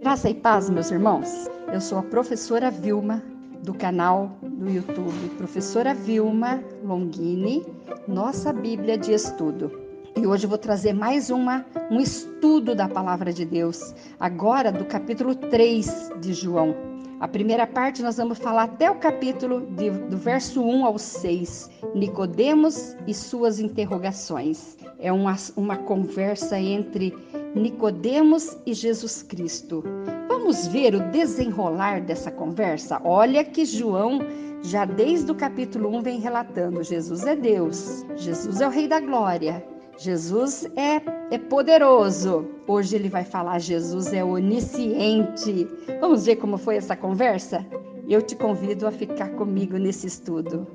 Graça 0.00 0.28
e 0.28 0.34
paz, 0.34 0.68
meus 0.68 0.90
irmãos. 0.90 1.48
Eu 1.72 1.80
sou 1.80 1.98
a 1.98 2.02
professora 2.02 2.70
Vilma 2.70 3.22
do 3.62 3.72
canal 3.72 4.36
do 4.42 4.68
YouTube 4.70 5.28
Professora 5.38 5.94
Vilma 5.94 6.62
Longini, 6.84 7.64
nossa 8.08 8.52
Bíblia 8.52 8.98
de 8.98 9.12
Estudo. 9.12 9.80
E 10.16 10.26
hoje 10.26 10.44
eu 10.44 10.50
vou 10.50 10.58
trazer 10.58 10.92
mais 10.92 11.30
uma, 11.30 11.64
um 11.90 12.00
estudo 12.00 12.74
da 12.74 12.88
palavra 12.88 13.32
de 13.32 13.44
Deus, 13.44 13.94
agora 14.20 14.70
do 14.70 14.84
capítulo 14.84 15.34
3 15.34 16.10
de 16.20 16.34
João. 16.34 16.74
A 17.20 17.28
primeira 17.28 17.66
parte 17.66 18.02
nós 18.02 18.16
vamos 18.16 18.38
falar 18.38 18.64
até 18.64 18.90
o 18.90 18.96
capítulo 18.96 19.60
de, 19.76 19.90
do 19.90 20.16
verso 20.16 20.60
1 20.60 20.84
ao 20.84 20.98
6, 20.98 21.70
Nicodemos 21.94 22.96
e 23.06 23.14
suas 23.14 23.60
interrogações. 23.60 24.76
É 25.02 25.12
uma, 25.12 25.36
uma 25.56 25.76
conversa 25.76 26.58
entre 26.58 27.12
Nicodemos 27.54 28.56
e 28.64 28.72
Jesus 28.72 29.22
Cristo. 29.22 29.84
Vamos 30.28 30.66
ver 30.68 30.94
o 30.94 31.10
desenrolar 31.10 32.00
dessa 32.00 32.30
conversa? 32.30 33.00
Olha 33.04 33.44
que 33.44 33.64
João 33.64 34.20
já 34.62 34.84
desde 34.84 35.30
o 35.30 35.34
capítulo 35.34 35.88
1 35.96 36.02
vem 36.02 36.20
relatando: 36.20 36.82
Jesus 36.82 37.26
é 37.26 37.34
Deus, 37.34 38.06
Jesus 38.16 38.60
é 38.60 38.66
o 38.66 38.70
Rei 38.70 38.86
da 38.86 39.00
Glória, 39.00 39.64
Jesus 39.98 40.64
é, 40.76 41.02
é 41.34 41.38
poderoso. 41.38 42.46
Hoje 42.66 42.96
ele 42.96 43.08
vai 43.08 43.24
falar: 43.24 43.58
Jesus 43.58 44.12
é 44.12 44.24
onisciente. 44.24 45.68
Vamos 46.00 46.26
ver 46.26 46.36
como 46.36 46.56
foi 46.56 46.76
essa 46.76 46.96
conversa? 46.96 47.66
Eu 48.08 48.22
te 48.22 48.36
convido 48.36 48.86
a 48.86 48.92
ficar 48.92 49.30
comigo 49.30 49.76
nesse 49.76 50.06
estudo. 50.06 50.66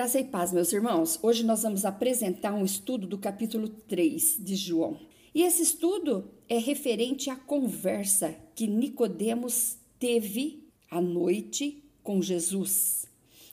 Graça 0.00 0.18
e 0.18 0.24
paz, 0.24 0.50
meus 0.50 0.72
irmãos. 0.72 1.18
Hoje 1.22 1.44
nós 1.44 1.62
vamos 1.62 1.84
apresentar 1.84 2.54
um 2.54 2.64
estudo 2.64 3.06
do 3.06 3.18
capítulo 3.18 3.68
3 3.68 4.38
de 4.40 4.56
João. 4.56 4.96
E 5.34 5.42
esse 5.42 5.62
estudo 5.62 6.30
é 6.48 6.56
referente 6.56 7.28
à 7.28 7.36
conversa 7.36 8.34
que 8.54 8.66
Nicodemos 8.66 9.76
teve 9.98 10.66
à 10.90 11.02
noite 11.02 11.84
com 12.02 12.22
Jesus. 12.22 13.04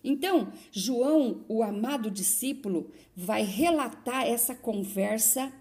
Então, 0.01 0.53
João, 0.71 1.43
o 1.49 1.61
amado 1.61 2.09
discípulo, 2.09 2.91
vai 3.13 3.43
relatar 3.43 4.25
essa 4.25 4.55
conversa 4.55 5.51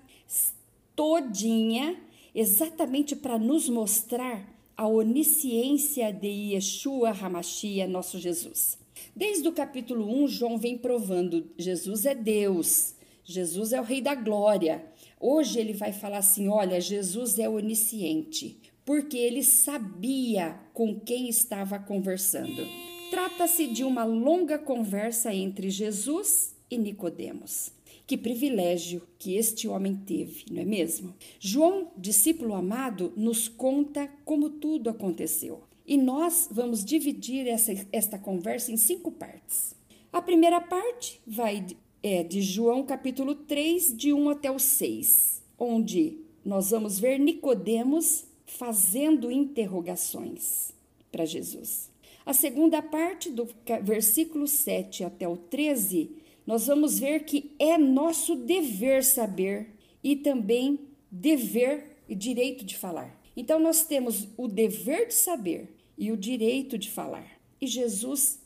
todinha, 0.95 2.01
exatamente 2.33 3.17
para 3.17 3.41
nos 3.41 3.69
mostrar 3.69 4.49
a 4.77 4.87
onisciência 4.87 6.13
de 6.13 6.29
Yeshua 6.29 7.11
Hamashia, 7.11 7.89
nosso 7.89 8.21
Jesus. 8.21 8.86
Desde 9.15 9.49
o 9.49 9.53
capítulo 9.53 10.07
1, 10.25 10.29
João 10.29 10.59
vem 10.59 10.77
provando: 10.77 11.51
Jesus 11.59 12.07
é 12.07 12.15
Deus, 12.15 12.95
Jesus 13.25 13.73
é 13.73 13.81
o 13.81 13.85
Rei 13.85 14.01
da 14.01 14.15
Glória. 14.15 14.85
Hoje 15.21 15.59
ele 15.59 15.73
vai 15.73 15.93
falar 15.93 16.19
assim: 16.19 16.49
olha, 16.49 16.81
Jesus 16.81 17.39
é 17.39 17.49
onisciente, 17.49 18.59
porque 18.85 19.17
ele 19.17 19.43
sabia 19.43 20.59
com 20.73 20.99
quem 21.01 21.29
estava 21.29 21.79
conversando. 21.79 22.67
Trata-se 23.11 23.67
de 23.69 23.85
uma 23.85 24.05
longa 24.05 24.59
conversa 24.59 25.33
entre 25.33 25.71
Jesus 25.71 26.55
e 26.71 26.77
Nicodemos. 26.77 27.73
Que 28.07 28.17
privilégio 28.17 29.03
que 29.19 29.35
este 29.35 29.67
homem 29.67 29.97
teve, 29.97 30.45
não 30.51 30.63
é 30.63 30.65
mesmo? 30.65 31.13
João, 31.41 31.91
discípulo 31.97 32.55
amado, 32.55 33.13
nos 33.17 33.49
conta 33.49 34.09
como 34.25 34.51
tudo 34.51 34.89
aconteceu. 34.89 35.65
E 35.87 35.97
nós 35.97 36.49
vamos 36.51 36.85
dividir 36.85 37.47
essa, 37.47 37.73
esta 37.93 38.19
conversa 38.19 38.73
em 38.73 38.77
cinco 38.77 39.13
partes. 39.13 39.75
A 40.13 40.21
primeira 40.21 40.61
parte 40.61 41.21
vai 41.27 41.65
é 42.03 42.23
de 42.23 42.41
João 42.41 42.85
capítulo 42.85 43.35
3, 43.35 43.97
de 43.97 44.13
1 44.13 44.31
até 44.31 44.51
o 44.51 44.59
6, 44.59 45.43
onde 45.59 46.19
nós 46.45 46.71
vamos 46.71 47.01
ver 47.01 47.19
Nicodemos 47.19 48.25
fazendo 48.45 49.31
interrogações 49.31 50.73
para 51.11 51.25
Jesus. 51.25 51.91
A 52.25 52.33
segunda 52.33 52.81
parte, 52.81 53.31
do 53.31 53.49
versículo 53.83 54.47
7 54.47 55.05
até 55.05 55.27
o 55.27 55.37
13, 55.37 56.11
nós 56.47 56.67
vamos 56.67 56.99
ver 56.99 57.25
que 57.25 57.53
é 57.59 57.77
nosso 57.77 58.37
dever 58.37 59.03
saber 59.03 59.75
e 60.03 60.15
também 60.15 60.79
dever 61.11 61.97
e 62.09 62.15
direito 62.15 62.65
de 62.65 62.77
falar. 62.77 63.21
Então, 63.37 63.59
nós 63.59 63.85
temos 63.85 64.29
o 64.37 64.49
dever 64.49 65.09
de 65.09 65.15
saber 65.15 65.76
e 65.97 66.13
o 66.13 66.17
direito 66.17 66.77
de 66.79 66.91
falar. 66.91 67.31
E 67.61 67.67
Jesus 67.67 68.41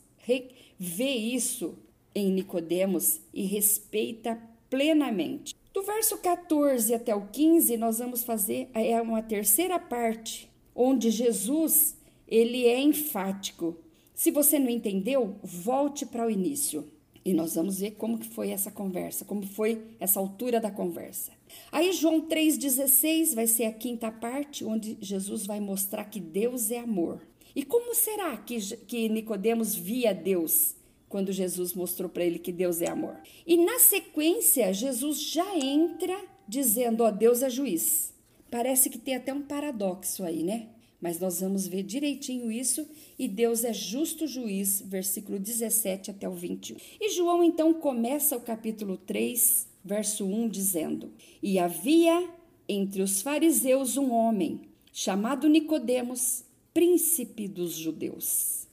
vê 0.79 1.09
isso 1.09 1.77
em 2.15 2.31
Nicodemos 2.31 3.21
e 3.33 3.43
respeita 3.43 4.41
plenamente. 4.69 5.55
Do 5.73 5.83
verso 5.83 6.17
14 6.17 6.93
até 6.93 7.15
o 7.15 7.27
15, 7.27 7.77
nós 7.77 7.99
vamos 7.99 8.23
fazer 8.23 8.69
é 8.73 9.01
uma 9.01 9.21
terceira 9.21 9.79
parte, 9.79 10.49
onde 10.75 11.09
Jesus, 11.09 11.97
ele 12.27 12.65
é 12.65 12.79
enfático. 12.79 13.77
Se 14.13 14.31
você 14.31 14.59
não 14.59 14.69
entendeu, 14.69 15.35
volte 15.41 16.05
para 16.05 16.25
o 16.25 16.29
início. 16.29 16.87
E 17.23 17.33
nós 17.33 17.55
vamos 17.55 17.79
ver 17.79 17.91
como 17.91 18.17
que 18.17 18.27
foi 18.27 18.49
essa 18.49 18.71
conversa, 18.71 19.23
como 19.23 19.45
foi 19.45 19.81
essa 19.99 20.19
altura 20.19 20.59
da 20.59 20.71
conversa. 20.71 21.31
Aí 21.71 21.91
João 21.91 22.21
3:16 22.21 23.35
vai 23.35 23.45
ser 23.47 23.65
a 23.65 23.71
quinta 23.71 24.11
parte, 24.11 24.65
onde 24.65 24.97
Jesus 24.99 25.45
vai 25.45 25.59
mostrar 25.59 26.05
que 26.05 26.19
Deus 26.19 26.71
é 26.71 26.79
amor. 26.79 27.21
E 27.55 27.63
como 27.63 27.93
será 27.93 28.37
que, 28.37 28.59
que 28.85 29.09
Nicodemos 29.09 29.75
via 29.75 30.13
Deus 30.13 30.75
quando 31.09 31.31
Jesus 31.31 31.73
mostrou 31.73 32.09
para 32.09 32.23
ele 32.23 32.39
que 32.39 32.51
Deus 32.51 32.81
é 32.81 32.89
amor? 32.89 33.17
E 33.45 33.57
na 33.57 33.79
sequência, 33.79 34.73
Jesus 34.73 35.21
já 35.21 35.57
entra 35.57 36.17
dizendo: 36.47 37.03
ó, 37.03 37.11
Deus 37.11 37.41
é 37.41 37.49
juiz. 37.49 38.13
Parece 38.49 38.89
que 38.89 38.97
tem 38.97 39.15
até 39.15 39.33
um 39.33 39.41
paradoxo 39.41 40.23
aí, 40.23 40.43
né? 40.43 40.67
Mas 41.01 41.19
nós 41.19 41.39
vamos 41.41 41.65
ver 41.65 41.81
direitinho 41.81 42.51
isso 42.51 42.87
e 43.17 43.27
Deus 43.27 43.63
é 43.63 43.73
justo 43.73 44.27
juiz, 44.27 44.81
versículo 44.85 45.39
17 45.39 46.11
até 46.11 46.29
o 46.29 46.33
21. 46.33 46.77
E 46.99 47.09
João 47.09 47.43
então 47.43 47.73
começa 47.73 48.37
o 48.37 48.41
capítulo 48.41 48.97
3, 48.97 49.67
verso 49.83 50.25
1 50.25 50.47
dizendo: 50.49 51.11
E 51.41 51.57
havia 51.57 52.29
entre 52.69 53.01
os 53.01 53.21
fariseus 53.21 53.97
um 53.97 54.11
homem 54.11 54.61
chamado 54.93 55.49
Nicodemos, 55.49 56.43
príncipe 56.73 57.47
dos 57.47 57.73
judeus. 57.73 58.67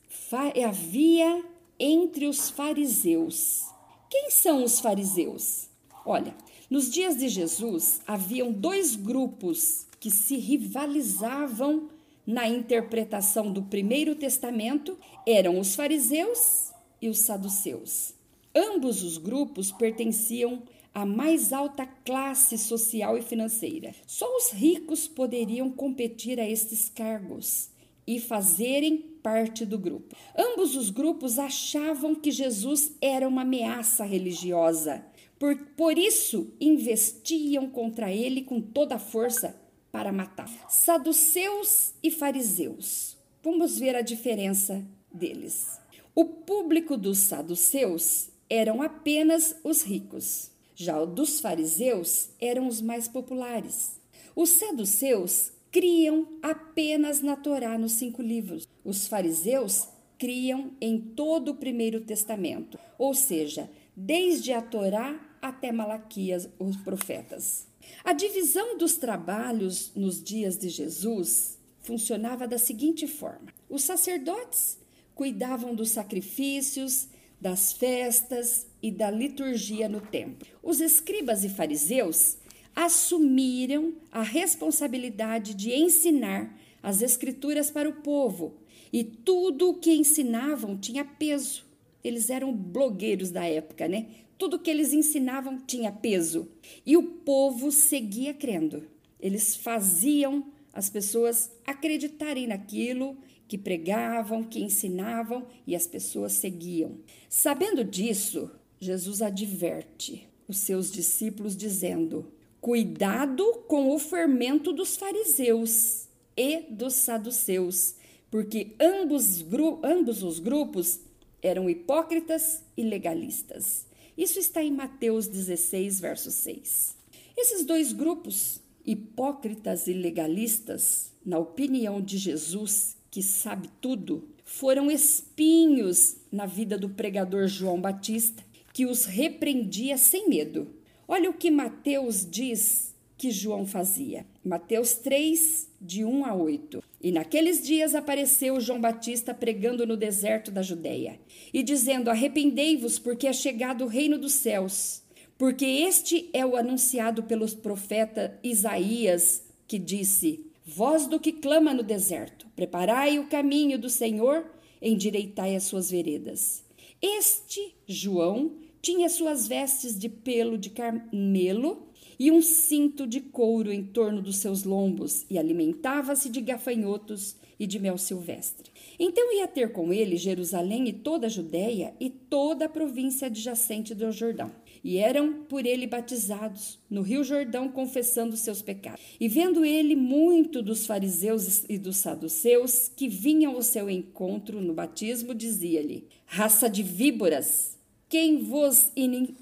Havia 0.64 1.44
entre 1.78 2.26
os 2.26 2.50
fariseus. 2.50 3.64
Quem 4.10 4.30
são 4.30 4.62
os 4.62 4.80
fariseus? 4.80 5.68
Olha, 6.04 6.34
nos 6.70 6.90
dias 6.90 7.16
de 7.16 7.28
Jesus 7.28 8.00
haviam 8.06 8.52
dois 8.52 8.94
grupos 8.94 9.86
que 9.98 10.10
se 10.10 10.36
rivalizavam 10.36 11.88
na 12.26 12.46
interpretação 12.46 13.50
do 13.50 13.62
Primeiro 13.62 14.14
Testamento, 14.14 14.98
eram 15.26 15.58
os 15.58 15.74
fariseus 15.74 16.72
e 17.00 17.08
os 17.08 17.20
saduceus. 17.20 18.12
Ambos 18.54 19.02
os 19.02 19.16
grupos 19.16 19.72
pertenciam 19.72 20.62
à 20.94 21.06
mais 21.06 21.52
alta 21.52 21.86
classe 22.04 22.58
social 22.58 23.16
e 23.16 23.22
financeira. 23.22 23.94
Só 24.06 24.26
os 24.36 24.50
ricos 24.50 25.08
poderiam 25.08 25.70
competir 25.70 26.38
a 26.38 26.48
estes 26.48 26.90
cargos 26.90 27.70
e 28.08 28.18
fazerem 28.18 28.96
parte 29.22 29.66
do 29.66 29.78
grupo. 29.78 30.16
Ambos 30.34 30.74
os 30.74 30.88
grupos 30.88 31.38
achavam 31.38 32.14
que 32.14 32.30
Jesus 32.30 32.92
era 33.02 33.28
uma 33.28 33.42
ameaça 33.42 34.02
religiosa, 34.02 35.04
por, 35.38 35.54
por 35.76 35.98
isso 35.98 36.50
investiam 36.58 37.68
contra 37.68 38.10
ele 38.10 38.42
com 38.42 38.62
toda 38.62 38.94
a 38.94 38.98
força 38.98 39.60
para 39.92 40.10
matar. 40.10 40.48
Saduceus 40.70 41.92
e 42.02 42.10
fariseus. 42.10 43.14
Vamos 43.42 43.78
ver 43.78 43.94
a 43.94 44.00
diferença 44.00 44.82
deles. 45.12 45.78
O 46.14 46.24
público 46.24 46.96
dos 46.96 47.18
saduceus 47.18 48.30
eram 48.48 48.80
apenas 48.80 49.54
os 49.62 49.82
ricos. 49.82 50.50
Já 50.74 50.98
o 50.98 51.06
dos 51.06 51.40
fariseus 51.40 52.30
eram 52.40 52.66
os 52.68 52.80
mais 52.80 53.06
populares. 53.06 54.00
Os 54.34 54.48
saduceus 54.50 55.52
criam 55.70 56.26
apenas 56.42 57.20
na 57.20 57.36
Torá, 57.36 57.78
nos 57.78 57.92
cinco 57.92 58.22
livros. 58.22 58.66
Os 58.84 59.06
fariseus 59.06 59.88
criam 60.18 60.72
em 60.80 60.98
todo 60.98 61.52
o 61.52 61.54
Primeiro 61.54 62.00
Testamento, 62.00 62.78
ou 62.98 63.14
seja, 63.14 63.70
desde 63.94 64.52
a 64.52 64.60
Torá 64.60 65.20
até 65.40 65.70
Malaquias, 65.70 66.48
os 66.58 66.76
profetas. 66.76 67.66
A 68.04 68.12
divisão 68.12 68.76
dos 68.76 68.96
trabalhos 68.96 69.92
nos 69.94 70.22
dias 70.22 70.56
de 70.56 70.68
Jesus 70.68 71.58
funcionava 71.80 72.46
da 72.46 72.58
seguinte 72.58 73.06
forma: 73.06 73.52
os 73.68 73.82
sacerdotes 73.82 74.78
cuidavam 75.14 75.74
dos 75.74 75.90
sacrifícios, 75.90 77.08
das 77.40 77.72
festas 77.72 78.66
e 78.82 78.90
da 78.90 79.10
liturgia 79.10 79.88
no 79.88 80.00
templo. 80.00 80.46
Os 80.62 80.80
escribas 80.80 81.44
e 81.44 81.48
fariseus 81.48 82.37
assumiram 82.78 83.92
a 84.12 84.22
responsabilidade 84.22 85.52
de 85.52 85.72
ensinar 85.72 86.56
as 86.80 87.02
Escrituras 87.02 87.72
para 87.72 87.88
o 87.88 87.94
povo, 87.94 88.54
e 88.92 89.02
tudo 89.02 89.70
o 89.70 89.74
que 89.74 89.92
ensinavam 89.92 90.78
tinha 90.78 91.04
peso, 91.04 91.66
eles 92.04 92.30
eram 92.30 92.54
blogueiros 92.54 93.32
da 93.32 93.44
época, 93.44 93.88
né? 93.88 94.06
Tudo 94.38 94.60
que 94.60 94.70
eles 94.70 94.92
ensinavam 94.92 95.58
tinha 95.58 95.90
peso. 95.90 96.48
E 96.86 96.96
o 96.96 97.02
povo 97.02 97.72
seguia 97.72 98.32
crendo. 98.32 98.84
Eles 99.18 99.56
faziam 99.56 100.46
as 100.72 100.88
pessoas 100.88 101.50
acreditarem 101.66 102.46
naquilo 102.46 103.16
que 103.48 103.58
pregavam, 103.58 104.44
que 104.44 104.60
ensinavam 104.60 105.48
e 105.66 105.74
as 105.74 105.88
pessoas 105.88 106.34
seguiam. 106.34 107.00
Sabendo 107.28 107.82
disso, 107.82 108.48
Jesus 108.78 109.20
adverte 109.20 110.28
os 110.46 110.58
seus 110.58 110.92
discípulos, 110.92 111.56
dizendo: 111.56 112.37
Cuidado 112.60 113.64
com 113.68 113.94
o 113.94 113.98
fermento 113.98 114.72
dos 114.72 114.96
fariseus 114.96 116.08
e 116.36 116.62
dos 116.70 116.94
saduceus, 116.94 117.94
porque 118.30 118.74
ambos, 118.80 119.44
ambos 119.82 120.22
os 120.22 120.38
grupos 120.38 121.00
eram 121.40 121.70
hipócritas 121.70 122.62
e 122.76 122.82
legalistas. 122.82 123.86
Isso 124.16 124.38
está 124.38 124.62
em 124.62 124.72
Mateus 124.72 125.28
16, 125.28 126.00
verso 126.00 126.30
6. 126.30 126.96
Esses 127.36 127.64
dois 127.64 127.92
grupos, 127.92 128.60
hipócritas 128.84 129.86
e 129.86 129.92
legalistas, 129.92 131.12
na 131.24 131.38
opinião 131.38 132.00
de 132.00 132.18
Jesus, 132.18 132.96
que 133.10 133.22
sabe 133.22 133.70
tudo, 133.80 134.28
foram 134.44 134.90
espinhos 134.90 136.16
na 136.32 136.46
vida 136.46 136.76
do 136.76 136.88
pregador 136.88 137.46
João 137.46 137.80
Batista, 137.80 138.42
que 138.72 138.86
os 138.86 139.04
repreendia 139.04 139.96
sem 139.96 140.28
medo. 140.28 140.77
Olha 141.10 141.30
o 141.30 141.34
que 141.34 141.50
Mateus 141.50 142.28
diz 142.30 142.94
que 143.16 143.30
João 143.30 143.66
fazia. 143.66 144.26
Mateus 144.44 144.92
3, 144.92 145.66
de 145.80 146.04
1 146.04 146.26
a 146.26 146.34
8. 146.34 146.84
E 147.00 147.10
naqueles 147.10 147.66
dias 147.66 147.94
apareceu 147.94 148.60
João 148.60 148.78
Batista 148.78 149.32
pregando 149.32 149.86
no 149.86 149.96
deserto 149.96 150.50
da 150.50 150.60
Judéia 150.60 151.18
e 151.52 151.62
dizendo: 151.62 152.10
Arrependei-vos, 152.10 152.98
porque 152.98 153.26
é 153.26 153.32
chegado 153.32 153.84
o 153.84 153.88
reino 153.88 154.18
dos 154.18 154.34
céus. 154.34 155.02
Porque 155.38 155.64
este 155.64 156.28
é 156.32 156.44
o 156.44 156.56
anunciado 156.56 157.22
pelos 157.22 157.54
profeta 157.54 158.38
Isaías, 158.42 159.42
que 159.66 159.78
disse: 159.78 160.44
Voz 160.66 161.06
do 161.06 161.18
que 161.18 161.32
clama 161.32 161.72
no 161.72 161.82
deserto, 161.82 162.46
preparai 162.54 163.18
o 163.18 163.28
caminho 163.28 163.78
do 163.78 163.88
Senhor, 163.88 164.44
endireitai 164.82 165.56
as 165.56 165.62
suas 165.62 165.90
veredas. 165.90 166.62
Este 167.00 167.74
João 167.86 168.67
tinha 168.80 169.08
suas 169.08 169.48
vestes 169.48 169.98
de 169.98 170.08
pelo 170.08 170.56
de 170.56 170.70
carmelo 170.70 171.88
e 172.18 172.30
um 172.30 172.42
cinto 172.42 173.06
de 173.06 173.20
couro 173.20 173.72
em 173.72 173.84
torno 173.84 174.20
dos 174.20 174.38
seus 174.38 174.64
lombos, 174.64 175.24
e 175.30 175.38
alimentava-se 175.38 176.28
de 176.28 176.40
gafanhotos 176.40 177.36
e 177.60 177.66
de 177.66 177.78
mel 177.78 177.96
silvestre. 177.96 178.70
Então 178.98 179.32
ia 179.34 179.46
ter 179.46 179.72
com 179.72 179.92
ele 179.92 180.16
Jerusalém 180.16 180.88
e 180.88 180.92
toda 180.92 181.26
a 181.26 181.30
Judéia 181.30 181.94
e 182.00 182.10
toda 182.10 182.64
a 182.64 182.68
província 182.68 183.26
adjacente 183.26 183.94
do 183.94 184.10
Jordão. 184.10 184.50
E 184.82 184.98
eram 184.98 185.44
por 185.44 185.66
ele 185.66 185.86
batizados 185.86 186.78
no 186.88 187.02
Rio 187.02 187.24
Jordão, 187.24 187.68
confessando 187.68 188.36
seus 188.36 188.62
pecados. 188.62 189.00
E 189.18 189.28
vendo 189.28 189.64
ele 189.64 189.96
muito 189.96 190.62
dos 190.62 190.86
fariseus 190.86 191.64
e 191.68 191.78
dos 191.78 191.96
saduceus 191.96 192.90
que 192.94 193.08
vinham 193.08 193.54
ao 193.54 193.62
seu 193.62 193.90
encontro 193.90 194.60
no 194.60 194.74
batismo, 194.74 195.34
dizia-lhe: 195.34 196.06
Raça 196.26 196.68
de 196.68 196.82
víboras! 196.82 197.77
Quem 198.08 198.38
vos 198.38 198.90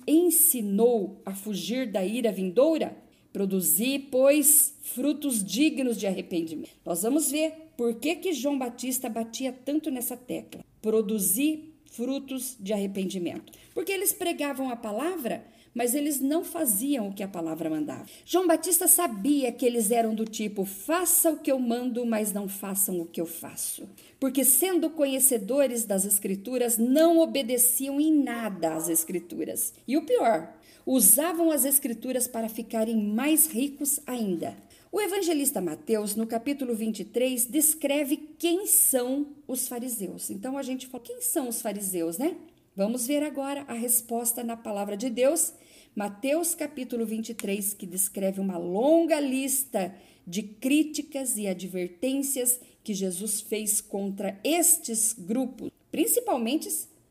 ensinou 0.07 1.23
a 1.25 1.33
fugir 1.33 1.91
da 1.91 2.05
ira 2.05 2.33
vindoura? 2.33 2.97
Produzi, 3.33 3.99
pois, 4.11 4.75
frutos 4.83 5.45
dignos 5.45 5.97
de 5.97 6.07
arrependimento. 6.07 6.73
Nós 6.85 7.03
vamos 7.03 7.31
ver 7.31 7.53
por 7.77 7.95
que, 7.95 8.17
que 8.17 8.33
João 8.33 8.59
Batista 8.59 9.09
batia 9.09 9.53
tanto 9.53 9.91
nessa 9.91 10.17
tecla. 10.17 10.65
Produzi 10.83 11.75
frutos 11.85 12.57
de 12.59 12.73
arrependimento. 12.73 13.53
Porque 13.73 13.93
eles 13.93 14.13
pregavam 14.13 14.69
a 14.69 14.77
palavra, 14.77 15.47
mas 15.77 15.95
eles 15.95 16.23
não 16.23 16.43
faziam 16.43 17.09
o 17.09 17.13
que 17.13 17.23
a 17.23 17.29
palavra 17.29 17.69
mandava. 17.69 18.07
João 18.25 18.47
Batista 18.47 18.89
sabia 18.89 19.53
que 19.53 19.67
eles 19.67 19.91
eram 19.91 20.15
do 20.15 20.25
tipo: 20.25 20.65
faça 20.65 21.31
o 21.31 21.37
que 21.37 21.53
eu 21.53 21.59
mando, 21.59 22.07
mas 22.07 22.33
não 22.33 22.49
façam 22.49 22.99
o 22.99 23.05
que 23.05 23.21
eu 23.21 23.27
faço. 23.27 23.87
Porque, 24.19 24.43
sendo 24.43 24.89
conhecedores 24.89 25.85
das 25.85 26.07
Escrituras, 26.07 26.79
não 26.79 27.19
obedeciam 27.19 28.01
em 28.01 28.11
nada 28.11 28.75
às 28.75 28.89
Escrituras. 28.89 29.75
E 29.87 29.99
o 29.99 30.07
pior, 30.07 30.51
usavam 30.87 31.51
as 31.51 31.67
Escrituras 31.67 32.27
para 32.27 32.49
ficarem 32.49 32.97
mais 32.97 33.47
ricos 33.47 34.01
ainda. 34.07 34.57
O 34.91 34.99
evangelista 34.99 35.61
Mateus, 35.61 36.17
no 36.17 36.27
capítulo 36.27 36.75
23, 36.75 37.45
descreve 37.45 38.17
quem 38.39 38.67
são 38.67 39.27
os 39.47 39.69
fariseus. 39.69 40.31
Então 40.31 40.57
a 40.57 40.63
gente 40.63 40.87
fala: 40.87 41.05
quem 41.05 41.21
são 41.21 41.51
os 41.51 41.61
fariseus, 41.61 42.17
né? 42.17 42.35
Vamos 42.75 43.07
ver 43.07 43.23
agora 43.23 43.65
a 43.69 43.75
resposta 43.75 44.43
na 44.43 44.57
palavra 44.57 44.97
de 44.97 45.11
Deus 45.11 45.53
Mateus 45.97 46.55
capítulo 46.55 47.07
23, 47.07 47.73
que 47.73 47.87
descreve 47.87 48.39
uma 48.39 48.59
longa 48.59 49.19
lista 49.19 49.97
de 50.27 50.43
críticas 50.43 51.39
e 51.39 51.47
advertências 51.47 52.61
que 52.85 52.93
Jesus 52.93 53.41
fez 53.41 53.81
contra 53.81 54.39
estes 54.45 55.15
grupos, 55.15 55.71
principalmente 55.91 56.69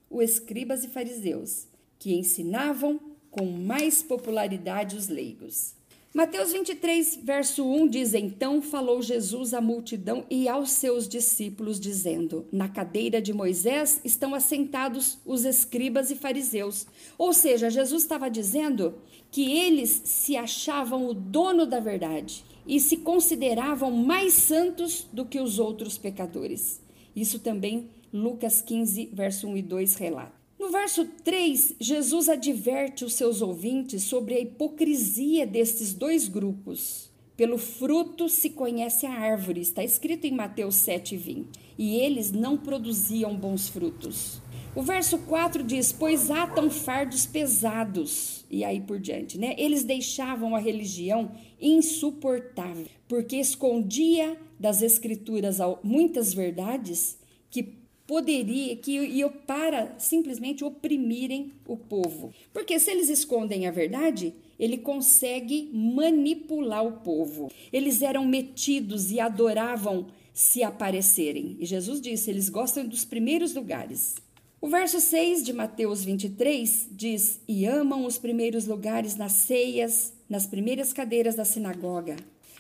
os 0.07 0.23
escribas 0.23 0.83
e 0.83 0.89
fariseus, 0.89 1.65
que 1.97 2.13
ensinavam 2.13 2.99
com 3.31 3.47
mais 3.47 4.03
popularidade 4.03 4.95
os 4.95 5.07
leigos. 5.07 5.74
Mateus 6.15 6.53
23, 6.53 7.19
verso 7.23 7.69
1 7.69 7.89
diz: 7.89 8.13
Então 8.13 8.61
falou 8.61 9.01
Jesus 9.01 9.53
à 9.53 9.59
multidão 9.59 10.25
e 10.29 10.47
aos 10.47 10.71
seus 10.71 11.09
discípulos, 11.09 11.77
dizendo: 11.77 12.45
Na 12.53 12.69
cadeira 12.69 13.21
de 13.21 13.33
Moisés 13.33 13.99
estão 14.01 14.33
assentados 14.33 15.17
os 15.25 15.43
escribas 15.43 16.09
e 16.11 16.15
fariseus. 16.15 16.87
Ou 17.17 17.33
seja, 17.33 17.69
Jesus 17.69 18.03
estava 18.03 18.29
dizendo 18.29 18.95
que 19.29 19.57
eles 19.57 20.03
se 20.05 20.37
achavam 20.37 21.05
o 21.05 21.13
dono 21.13 21.65
da 21.65 21.81
verdade 21.81 22.45
e 22.65 22.79
se 22.79 22.95
consideravam 22.95 23.91
mais 23.91 24.35
santos 24.35 25.05
do 25.11 25.25
que 25.25 25.41
os 25.41 25.59
outros 25.59 25.97
pecadores. 25.97 26.81
Isso 27.13 27.39
também 27.39 27.89
Lucas 28.13 28.61
15, 28.61 29.09
verso 29.11 29.49
1 29.49 29.57
e 29.57 29.61
2 29.61 29.95
relata. 29.95 30.44
No 30.65 30.71
verso 30.71 31.05
3, 31.23 31.75
Jesus 31.79 32.27
adverte 32.27 33.05
os 33.05 33.13
seus 33.13 33.39
ouvintes 33.39 34.01
sobre 34.01 34.33
a 34.33 34.39
hipocrisia 34.39 35.45
destes 35.45 35.93
dois 35.93 36.27
grupos. 36.27 37.11
Pelo 37.37 37.59
fruto 37.59 38.27
se 38.27 38.49
conhece 38.49 39.05
a 39.05 39.11
árvore, 39.11 39.61
está 39.61 39.83
escrito 39.83 40.25
em 40.25 40.31
Mateus 40.31 40.77
7,20. 40.77 41.45
E 41.77 41.97
eles 41.97 42.31
não 42.31 42.57
produziam 42.57 43.37
bons 43.37 43.69
frutos. 43.69 44.41
O 44.75 44.81
verso 44.81 45.19
4 45.19 45.61
diz: 45.63 45.91
Pois 45.91 46.31
atam 46.31 46.71
fardos 46.71 47.27
pesados, 47.27 48.43
e 48.49 48.63
aí 48.63 48.81
por 48.81 48.99
diante, 48.99 49.37
né? 49.37 49.53
Eles 49.59 49.83
deixavam 49.83 50.55
a 50.55 50.59
religião 50.59 51.33
insuportável, 51.61 52.87
porque 53.07 53.35
escondia 53.35 54.35
das 54.59 54.81
escrituras 54.81 55.59
muitas 55.83 56.33
verdades 56.33 57.19
que 57.51 57.84
poderia 58.07 58.75
que 58.75 58.91
iam 58.91 59.29
para 59.29 59.95
simplesmente 59.97 60.63
oprimirem 60.63 61.51
o 61.67 61.75
povo. 61.75 62.33
Porque 62.53 62.79
se 62.79 62.91
eles 62.91 63.09
escondem 63.09 63.67
a 63.67 63.71
verdade, 63.71 64.33
ele 64.59 64.77
consegue 64.77 65.69
manipular 65.73 66.85
o 66.85 66.99
povo. 66.99 67.51
Eles 67.71 68.01
eram 68.01 68.25
metidos 68.25 69.11
e 69.11 69.19
adoravam 69.19 70.07
se 70.33 70.63
aparecerem. 70.63 71.57
E 71.59 71.65
Jesus 71.65 71.99
disse: 71.99 72.29
eles 72.29 72.49
gostam 72.49 72.85
dos 72.85 73.05
primeiros 73.05 73.53
lugares. 73.53 74.15
O 74.61 74.67
verso 74.67 74.99
6 74.99 75.43
de 75.43 75.53
Mateus 75.53 76.03
23 76.03 76.89
diz: 76.91 77.39
E 77.47 77.65
amam 77.65 78.05
os 78.05 78.17
primeiros 78.17 78.65
lugares 78.65 79.15
nas 79.15 79.33
ceias, 79.33 80.13
nas 80.29 80.47
primeiras 80.47 80.91
cadeiras 80.91 81.35
da 81.35 81.45
sinagoga, 81.45 82.15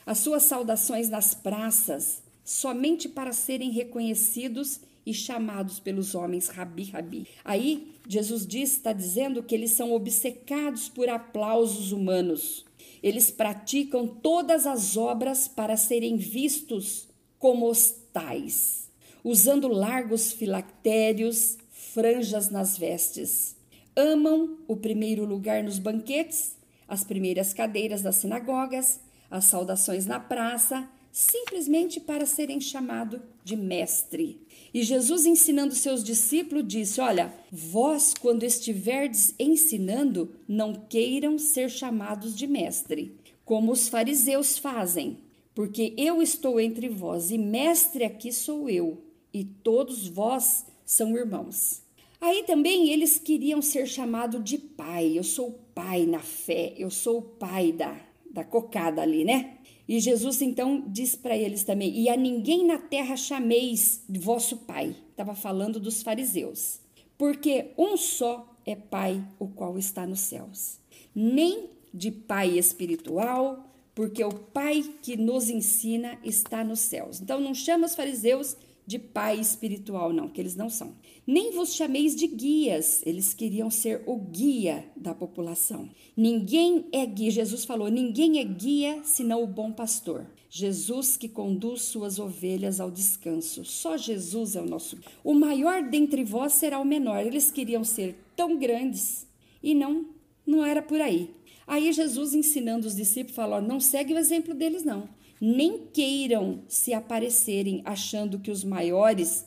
as 0.05 0.19
suas 0.19 0.43
saudações 0.43 1.09
nas 1.09 1.33
praças, 1.33 2.21
somente 2.45 3.09
para 3.09 3.33
serem 3.33 3.71
reconhecidos 3.71 4.79
e 5.03 5.13
chamados 5.13 5.79
pelos 5.79 6.13
homens 6.13 6.47
Rabi, 6.47 6.83
Rabi. 6.85 7.27
Aí 7.43 7.95
Jesus 8.07 8.45
diz, 8.45 8.73
está 8.73 8.93
dizendo 8.93 9.43
que 9.43 9.55
eles 9.55 9.71
são 9.71 9.91
obcecados 9.91 10.87
por 10.87 11.09
aplausos 11.09 11.91
humanos. 11.91 12.63
Eles 13.01 13.29
praticam 13.31 14.07
todas 14.07 14.65
as 14.65 14.95
obras 14.95 15.47
para 15.47 15.75
serem 15.75 16.17
vistos 16.17 17.07
como 17.37 17.69
os 17.69 17.93
tais, 18.13 18.89
usando 19.23 19.67
largos 19.67 20.31
filactérios, 20.31 21.57
franjas 21.69 22.49
nas 22.49 22.77
vestes. 22.77 23.55
Amam 23.95 24.57
o 24.67 24.75
primeiro 24.75 25.25
lugar 25.25 25.63
nos 25.63 25.79
banquetes, 25.79 26.55
as 26.87 27.03
primeiras 27.03 27.53
cadeiras 27.53 28.01
das 28.01 28.17
sinagogas, 28.17 28.99
as 29.29 29.45
saudações 29.45 30.05
na 30.05 30.19
praça, 30.19 30.87
simplesmente 31.15 31.97
para 31.97 32.25
serem 32.25 32.59
chamados 32.59 33.21
de 33.41 33.55
mestre. 33.55 34.45
E 34.73 34.83
Jesus, 34.83 35.25
ensinando 35.25 35.73
seus 35.73 36.03
discípulos, 36.03 36.67
disse: 36.67 36.99
Olha, 36.99 37.33
vós, 37.49 38.13
quando 38.13 38.43
estiverdes 38.43 39.33
ensinando, 39.39 40.35
não 40.45 40.73
queiram 40.73 41.37
ser 41.37 41.69
chamados 41.69 42.35
de 42.35 42.45
mestre, 42.45 43.15
como 43.45 43.71
os 43.71 43.87
fariseus 43.87 44.57
fazem, 44.57 45.19
porque 45.53 45.93
eu 45.95 46.21
estou 46.21 46.59
entre 46.59 46.89
vós, 46.89 47.31
e 47.31 47.37
mestre 47.37 48.03
aqui 48.03 48.33
sou 48.33 48.69
eu, 48.69 49.01
e 49.33 49.45
todos 49.45 50.09
vós 50.09 50.65
são 50.85 51.15
irmãos. 51.15 51.81
Aí 52.19 52.43
também 52.43 52.89
eles 52.89 53.17
queriam 53.17 53.61
ser 53.61 53.87
chamados 53.87 54.43
de 54.43 54.57
pai. 54.57 55.17
Eu 55.17 55.23
sou 55.23 55.47
o 55.47 55.59
pai 55.73 56.05
na 56.05 56.19
fé, 56.19 56.73
eu 56.77 56.91
sou 56.91 57.19
o 57.19 57.21
pai 57.21 57.71
da, 57.71 57.97
da 58.29 58.43
cocada 58.43 59.01
ali, 59.01 59.23
né? 59.23 59.54
E 59.87 59.99
Jesus 59.99 60.41
então 60.41 60.83
diz 60.87 61.15
para 61.15 61.37
eles 61.37 61.63
também: 61.63 61.97
E 61.99 62.09
a 62.09 62.17
ninguém 62.17 62.65
na 62.65 62.77
terra 62.77 63.15
chameis 63.15 64.03
vosso 64.09 64.57
pai. 64.57 64.95
Estava 65.11 65.35
falando 65.35 65.79
dos 65.79 66.01
fariseus. 66.01 66.79
Porque 67.17 67.71
um 67.77 67.95
só 67.95 68.55
é 68.65 68.75
Pai, 68.75 69.23
o 69.39 69.47
qual 69.47 69.77
está 69.77 70.05
nos 70.05 70.19
céus. 70.19 70.79
Nem 71.13 71.69
de 71.93 72.11
Pai 72.11 72.57
espiritual, 72.57 73.71
porque 73.93 74.23
o 74.23 74.33
Pai 74.33 74.83
que 75.01 75.15
nos 75.15 75.49
ensina 75.49 76.17
está 76.23 76.63
nos 76.63 76.79
céus. 76.79 77.21
Então 77.21 77.39
não 77.39 77.53
chama 77.53 77.85
os 77.85 77.95
fariseus 77.95 78.57
de 78.85 78.99
pai 78.99 79.39
espiritual, 79.39 80.13
não, 80.13 80.29
que 80.29 80.39
eles 80.39 80.55
não 80.55 80.69
são. 80.69 80.95
Nem 81.25 81.51
vos 81.51 81.73
chameis 81.73 82.15
de 82.15 82.27
guias, 82.27 83.01
eles 83.05 83.33
queriam 83.33 83.69
ser 83.69 84.03
o 84.05 84.15
guia 84.15 84.85
da 84.95 85.13
população. 85.13 85.89
Ninguém 86.15 86.85
é 86.91 87.05
guia, 87.05 87.31
Jesus 87.31 87.65
falou: 87.65 87.89
ninguém 87.89 88.39
é 88.39 88.43
guia 88.43 89.01
senão 89.03 89.43
o 89.43 89.47
bom 89.47 89.71
pastor. 89.71 90.27
Jesus 90.49 91.17
que 91.17 91.27
conduz 91.27 91.81
suas 91.81 92.19
ovelhas 92.19 92.79
ao 92.79 92.89
descanso. 92.89 93.65
Só 93.65 93.97
Jesus 93.97 94.55
é 94.55 94.61
o 94.61 94.65
nosso. 94.65 94.97
O 95.23 95.33
maior 95.33 95.83
dentre 95.83 96.23
vós 96.23 96.53
será 96.53 96.79
o 96.79 96.85
menor. 96.85 97.25
Eles 97.25 97.51
queriam 97.51 97.83
ser 97.83 98.15
tão 98.35 98.57
grandes 98.57 99.27
e 99.61 99.73
não, 99.73 100.05
não 100.45 100.63
era 100.63 100.81
por 100.81 101.01
aí. 101.01 101.33
Aí 101.67 101.91
Jesus 101.91 102.33
ensinando 102.33 102.87
os 102.87 102.95
discípulos 102.95 103.35
falou: 103.35 103.61
não 103.61 103.79
segue 103.79 104.13
o 104.13 104.19
exemplo 104.19 104.53
deles 104.53 104.85
não 104.85 105.09
nem 105.39 105.87
queiram 105.93 106.63
se 106.67 106.93
aparecerem 106.93 107.81
achando 107.85 108.39
que 108.39 108.51
os 108.51 108.63
maiores 108.63 109.45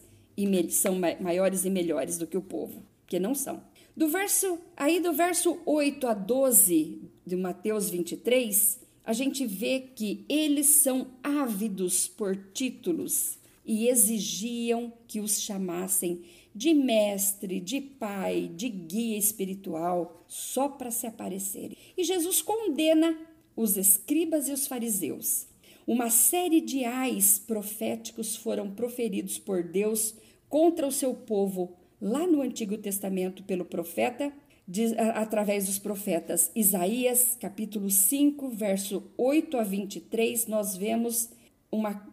são 0.71 0.97
maiores 1.21 1.65
e 1.65 1.71
melhores 1.71 2.19
do 2.19 2.27
que 2.27 2.37
o 2.37 2.43
povo, 2.43 2.83
que 3.07 3.19
não 3.19 3.35
são. 3.35 3.63
Do 3.97 4.09
verso 4.09 4.59
aí 4.77 5.01
do 5.01 5.13
verso 5.13 5.59
8 5.67 6.07
a 6.07 6.15
12 6.15 7.03
de 7.27 7.37
Mateus 7.37 7.91
23, 7.91 8.81
a 9.05 9.13
gente 9.13 9.45
vê 9.47 9.81
que 9.81 10.25
eles 10.29 10.67
são 10.67 11.09
ávidos 11.23 12.07
por 12.07 12.37
títulos 12.53 13.39
e 13.65 13.89
exigiam 13.89 14.93
que 15.09 15.21
os 15.21 15.41
chamassem 15.41 16.23
de 16.55 16.73
mestre, 16.75 17.61
de 17.61 17.81
pai, 17.81 18.51
de 18.55 18.69
guia 18.69 19.19
espiritual, 19.19 20.25
só 20.29 20.69
para 20.69 20.91
se 20.91 21.07
aparecerem. 21.07 21.77
E 21.97 22.05
Jesus 22.05 22.41
condena 22.41 23.19
os 23.57 23.77
escribas 23.77 24.49
e 24.49 24.53
os 24.53 24.67
fariseus 24.67 25.49
uma 25.89 26.11
série 26.11 26.61
de 26.61 26.85
ais 26.85 27.39
proféticos 27.39 28.37
foram 28.37 28.71
proferidos 28.71 29.39
por 29.39 29.63
Deus 29.63 30.15
contra 30.47 30.87
o 30.87 30.93
seu 30.93 31.15
povo 31.15 31.73
lá 31.99 32.27
no 32.27 32.43
Antigo 32.43 32.77
Testamento 32.77 33.43
pelo 33.43 33.65
profeta, 33.65 34.31
através 35.15 35.65
dos 35.65 35.79
profetas 35.79 36.51
Isaías, 36.55 37.39
capítulo 37.41 37.89
5, 37.89 38.51
verso 38.51 39.03
8 39.17 39.57
a 39.57 39.65
23, 39.65 40.47
nós 40.47 40.77
vemos 40.77 41.31
uma, 41.73 42.07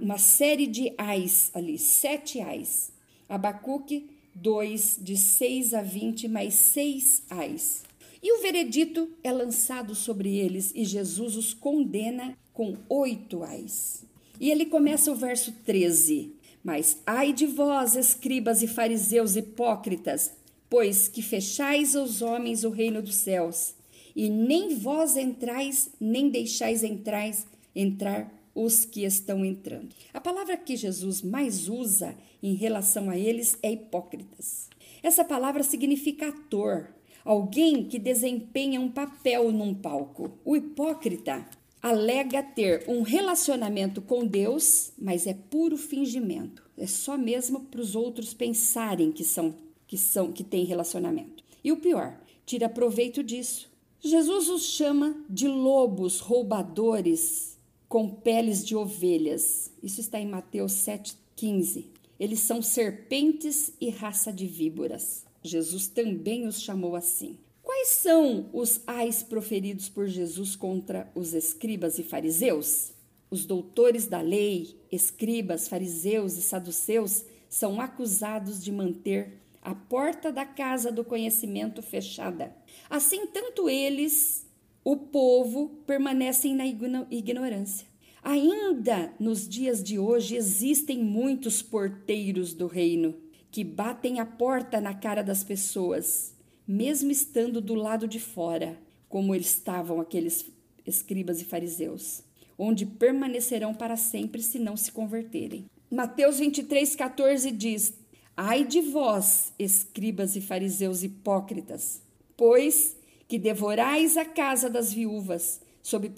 uma 0.00 0.16
série 0.16 0.66
de 0.66 0.94
ais 0.96 1.50
ali, 1.52 1.76
sete 1.76 2.40
ais. 2.40 2.90
Abacuque 3.28 4.08
2, 4.34 5.00
de 5.02 5.18
6 5.18 5.74
a 5.74 5.82
20, 5.82 6.28
mais 6.28 6.54
seis 6.54 7.22
ais. 7.28 7.87
E 8.22 8.32
o 8.32 8.42
veredito 8.42 9.10
é 9.22 9.30
lançado 9.30 9.94
sobre 9.94 10.36
eles 10.36 10.72
e 10.74 10.84
Jesus 10.84 11.36
os 11.36 11.54
condena 11.54 12.36
com 12.52 12.76
oito 12.88 13.42
ais. 13.42 14.04
E 14.40 14.50
ele 14.50 14.66
começa 14.66 15.10
o 15.10 15.14
verso 15.14 15.52
13: 15.64 16.32
Mas 16.62 16.98
ai 17.06 17.32
de 17.32 17.46
vós, 17.46 17.96
escribas 17.96 18.62
e 18.62 18.66
fariseus 18.66 19.36
hipócritas, 19.36 20.32
pois 20.68 21.08
que 21.08 21.22
fechais 21.22 21.94
aos 21.94 22.22
homens 22.22 22.64
o 22.64 22.70
reino 22.70 23.00
dos 23.00 23.16
céus, 23.16 23.74
e 24.14 24.28
nem 24.28 24.74
vós 24.74 25.16
entrais, 25.16 25.90
nem 26.00 26.28
deixais 26.28 26.82
entrais, 26.82 27.46
entrar 27.74 28.32
os 28.54 28.84
que 28.84 29.04
estão 29.04 29.44
entrando. 29.44 29.94
A 30.12 30.20
palavra 30.20 30.56
que 30.56 30.76
Jesus 30.76 31.22
mais 31.22 31.68
usa 31.68 32.16
em 32.42 32.54
relação 32.54 33.08
a 33.08 33.16
eles 33.16 33.56
é 33.62 33.70
hipócritas. 33.70 34.68
Essa 35.00 35.24
palavra 35.24 35.62
significa 35.62 36.28
ator, 36.28 36.88
alguém 37.28 37.84
que 37.84 37.98
desempenha 37.98 38.80
um 38.80 38.90
papel 38.90 39.52
num 39.52 39.74
palco. 39.74 40.32
O 40.46 40.56
hipócrita 40.56 41.46
alega 41.82 42.42
ter 42.42 42.86
um 42.88 43.02
relacionamento 43.02 44.00
com 44.00 44.26
Deus, 44.26 44.92
mas 44.98 45.26
é 45.26 45.34
puro 45.34 45.76
fingimento. 45.76 46.62
É 46.78 46.86
só 46.86 47.18
mesmo 47.18 47.60
para 47.66 47.82
os 47.82 47.94
outros 47.94 48.32
pensarem 48.32 49.12
que 49.12 49.24
são 49.24 49.54
que 49.86 49.98
são 49.98 50.32
que 50.32 50.42
têm 50.42 50.64
relacionamento. 50.64 51.44
E 51.62 51.70
o 51.70 51.76
pior, 51.76 52.18
tira 52.46 52.68
proveito 52.68 53.22
disso. 53.22 53.70
Jesus 54.00 54.48
os 54.48 54.62
chama 54.62 55.14
de 55.28 55.48
lobos 55.48 56.20
roubadores 56.20 57.58
com 57.86 58.08
peles 58.08 58.64
de 58.66 58.74
ovelhas. 58.74 59.70
Isso 59.82 60.00
está 60.00 60.18
em 60.18 60.26
Mateus 60.26 60.72
7:15. 60.72 61.90
Eles 62.18 62.40
são 62.40 62.62
serpentes 62.62 63.70
e 63.78 63.90
raça 63.90 64.32
de 64.32 64.46
víboras. 64.46 65.27
Jesus 65.48 65.88
também 65.88 66.46
os 66.46 66.60
chamou 66.60 66.94
assim. 66.94 67.38
Quais 67.62 67.88
são 67.88 68.48
os 68.52 68.80
ais 68.86 69.22
proferidos 69.22 69.88
por 69.88 70.06
Jesus 70.06 70.56
contra 70.56 71.10
os 71.14 71.34
escribas 71.34 71.98
e 71.98 72.02
fariseus? 72.02 72.92
Os 73.30 73.44
doutores 73.44 74.06
da 74.06 74.20
lei, 74.20 74.76
escribas, 74.90 75.68
fariseus 75.68 76.38
e 76.38 76.42
saduceus, 76.42 77.24
são 77.48 77.80
acusados 77.80 78.62
de 78.62 78.72
manter 78.72 79.38
a 79.60 79.74
porta 79.74 80.32
da 80.32 80.46
casa 80.46 80.90
do 80.90 81.04
conhecimento 81.04 81.82
fechada. 81.82 82.54
Assim, 82.88 83.26
tanto 83.26 83.68
eles, 83.68 84.46
o 84.82 84.96
povo, 84.96 85.68
permanecem 85.86 86.54
na 86.54 86.66
ignorância. 86.66 87.86
Ainda 88.22 89.12
nos 89.20 89.48
dias 89.48 89.82
de 89.82 89.98
hoje 89.98 90.36
existem 90.36 91.02
muitos 91.04 91.62
porteiros 91.62 92.52
do 92.54 92.66
reino 92.66 93.27
que 93.50 93.64
batem 93.64 94.20
a 94.20 94.26
porta 94.26 94.80
na 94.80 94.94
cara 94.94 95.22
das 95.22 95.42
pessoas 95.42 96.36
mesmo 96.68 97.10
estando 97.10 97.62
do 97.62 97.74
lado 97.74 98.06
de 98.06 98.20
fora, 98.20 98.78
como 99.08 99.34
estavam 99.34 100.02
aqueles 100.02 100.44
escribas 100.86 101.40
e 101.40 101.46
fariseus, 101.46 102.22
onde 102.58 102.84
permanecerão 102.84 103.72
para 103.72 103.96
sempre 103.96 104.42
se 104.42 104.58
não 104.58 104.76
se 104.76 104.92
converterem. 104.92 105.64
Mateus 105.90 106.38
23, 106.38 106.94
14 106.94 107.50
diz: 107.50 107.94
Ai 108.36 108.64
de 108.64 108.82
vós, 108.82 109.54
escribas 109.58 110.36
e 110.36 110.42
fariseus 110.42 111.02
hipócritas, 111.02 112.02
pois 112.36 112.94
que 113.26 113.38
devorais 113.38 114.18
a 114.18 114.26
casa 114.26 114.68
das 114.68 114.92
viúvas, 114.92 115.62
sob 115.82 116.10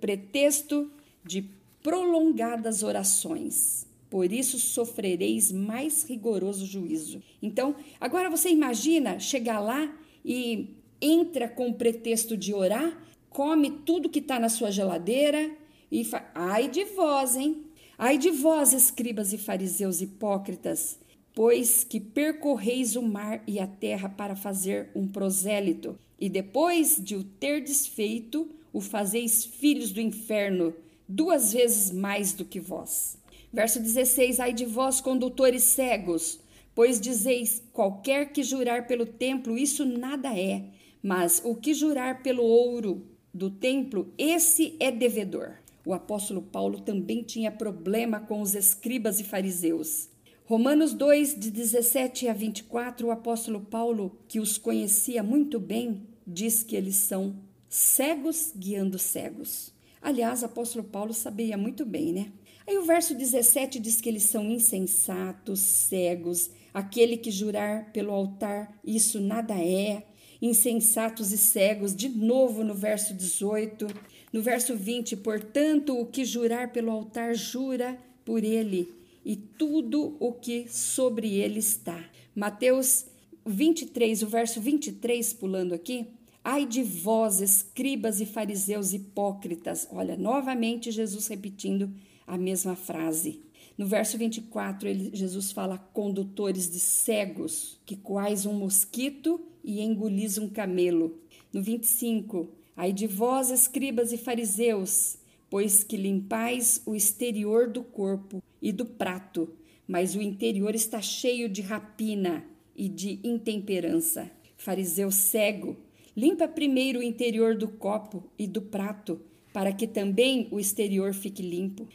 pretexto 0.00 0.90
de 1.24 1.48
prolongadas 1.80 2.82
orações. 2.82 3.86
Por 4.12 4.30
isso 4.30 4.58
sofrereis 4.58 5.50
mais 5.50 6.04
rigoroso 6.04 6.66
juízo. 6.66 7.22
Então, 7.40 7.74
agora 7.98 8.28
você 8.28 8.50
imagina 8.50 9.18
chegar 9.18 9.58
lá 9.58 9.90
e 10.22 10.76
entra 11.00 11.48
com 11.48 11.70
o 11.70 11.74
pretexto 11.74 12.36
de 12.36 12.52
orar, 12.52 13.02
come 13.30 13.70
tudo 13.70 14.10
que 14.10 14.18
está 14.18 14.38
na 14.38 14.50
sua 14.50 14.70
geladeira 14.70 15.56
e 15.90 16.04
fa... 16.04 16.30
ai 16.34 16.68
de 16.68 16.84
vós, 16.84 17.36
hein? 17.36 17.64
Ai 17.96 18.18
de 18.18 18.30
vós, 18.30 18.74
escribas 18.74 19.32
e 19.32 19.38
fariseus 19.38 20.02
hipócritas, 20.02 20.98
pois 21.34 21.82
que 21.82 21.98
percorreis 21.98 22.96
o 22.96 23.02
mar 23.02 23.42
e 23.46 23.58
a 23.58 23.66
terra 23.66 24.10
para 24.10 24.36
fazer 24.36 24.90
um 24.94 25.08
prosélito, 25.08 25.98
e 26.20 26.28
depois 26.28 27.02
de 27.02 27.16
o 27.16 27.24
ter 27.24 27.62
desfeito, 27.62 28.46
o 28.74 28.80
fazeis 28.82 29.42
filhos 29.42 29.90
do 29.90 30.02
inferno, 30.02 30.74
duas 31.08 31.54
vezes 31.54 31.90
mais 31.90 32.34
do 32.34 32.44
que 32.44 32.60
vós. 32.60 33.21
Verso 33.52 33.80
16: 33.80 34.40
Ai 34.40 34.52
de 34.52 34.64
vós, 34.64 35.00
condutores 35.00 35.64
cegos, 35.64 36.40
pois 36.74 37.00
dizeis: 37.00 37.62
qualquer 37.72 38.32
que 38.32 38.42
jurar 38.42 38.86
pelo 38.86 39.04
templo, 39.04 39.58
isso 39.58 39.84
nada 39.84 40.36
é, 40.38 40.64
mas 41.02 41.42
o 41.44 41.54
que 41.54 41.74
jurar 41.74 42.22
pelo 42.22 42.42
ouro 42.42 43.06
do 43.32 43.50
templo, 43.50 44.12
esse 44.16 44.76
é 44.80 44.90
devedor. 44.90 45.58
O 45.84 45.92
apóstolo 45.92 46.42
Paulo 46.42 46.80
também 46.80 47.22
tinha 47.22 47.50
problema 47.50 48.20
com 48.20 48.40
os 48.40 48.54
escribas 48.54 49.18
e 49.18 49.24
fariseus. 49.24 50.08
Romanos 50.44 50.92
2, 50.92 51.38
de 51.38 51.50
17 51.50 52.28
a 52.28 52.32
24, 52.32 53.06
o 53.06 53.10
apóstolo 53.10 53.60
Paulo, 53.60 54.18
que 54.28 54.38
os 54.38 54.58
conhecia 54.58 55.22
muito 55.22 55.58
bem, 55.58 56.02
diz 56.26 56.62
que 56.62 56.76
eles 56.76 56.96
são 56.96 57.36
cegos 57.68 58.52
guiando 58.56 58.98
cegos. 58.98 59.72
Aliás, 60.00 60.42
o 60.42 60.46
apóstolo 60.46 60.84
Paulo 60.84 61.14
sabia 61.14 61.56
muito 61.56 61.84
bem, 61.84 62.12
né? 62.12 62.32
Aí 62.66 62.78
o 62.78 62.84
verso 62.84 63.14
17 63.14 63.78
diz 63.80 64.00
que 64.00 64.08
eles 64.08 64.24
são 64.24 64.48
insensatos, 64.48 65.60
cegos, 65.60 66.50
aquele 66.72 67.16
que 67.16 67.30
jurar 67.30 67.92
pelo 67.92 68.12
altar, 68.12 68.78
isso 68.84 69.20
nada 69.20 69.54
é, 69.54 70.04
insensatos 70.40 71.32
e 71.32 71.38
cegos, 71.38 71.94
de 71.94 72.08
novo 72.08 72.64
no 72.64 72.74
verso 72.74 73.14
18. 73.14 73.86
No 74.32 74.40
verso 74.40 74.74
20, 74.74 75.18
portanto, 75.18 75.98
o 75.98 76.06
que 76.06 76.24
jurar 76.24 76.72
pelo 76.72 76.90
altar, 76.90 77.34
jura 77.34 77.98
por 78.24 78.42
ele 78.42 78.88
e 79.24 79.36
tudo 79.36 80.16
o 80.18 80.32
que 80.32 80.66
sobre 80.68 81.34
ele 81.34 81.58
está. 81.58 82.02
Mateus 82.34 83.04
23, 83.44 84.22
o 84.22 84.26
verso 84.26 84.60
23, 84.60 85.34
pulando 85.34 85.74
aqui. 85.74 86.06
Ai 86.42 86.66
de 86.66 86.82
vós, 86.82 87.40
escribas 87.40 88.20
e 88.20 88.26
fariseus 88.26 88.92
hipócritas. 88.92 89.86
Olha, 89.92 90.16
novamente 90.16 90.90
Jesus 90.90 91.28
repetindo 91.28 91.92
a 92.26 92.38
mesma 92.38 92.76
frase. 92.76 93.40
No 93.76 93.86
verso 93.86 94.18
24, 94.18 94.88
ele, 94.88 95.10
Jesus 95.12 95.50
fala: 95.50 95.78
condutores 95.78 96.70
de 96.70 96.78
cegos, 96.78 97.80
que 97.86 97.96
coais 97.96 98.46
um 98.46 98.52
mosquito 98.52 99.40
e 99.64 99.80
engolis 99.80 100.38
um 100.38 100.48
camelo. 100.48 101.18
No 101.52 101.62
25, 101.62 102.48
ai 102.76 102.92
de 102.92 103.06
vós, 103.06 103.50
escribas 103.50 104.12
e 104.12 104.18
fariseus, 104.18 105.18
pois 105.48 105.82
que 105.82 105.96
limpais 105.96 106.82
o 106.86 106.94
exterior 106.94 107.68
do 107.68 107.82
corpo 107.82 108.42
e 108.60 108.72
do 108.72 108.84
prato, 108.84 109.52
mas 109.86 110.14
o 110.14 110.22
interior 110.22 110.74
está 110.74 111.00
cheio 111.00 111.48
de 111.48 111.62
rapina 111.62 112.44
e 112.76 112.88
de 112.88 113.20
intemperança. 113.24 114.30
Fariseu 114.56 115.10
cego, 115.10 115.76
limpa 116.16 116.46
primeiro 116.46 117.00
o 117.00 117.02
interior 117.02 117.56
do 117.56 117.68
copo 117.68 118.24
e 118.38 118.46
do 118.46 118.62
prato 118.62 119.20
para 119.52 119.72
que 119.72 119.86
também 119.86 120.48
o 120.50 120.58
exterior 120.58 121.12
fique 121.12 121.42
limpo. 121.42 121.86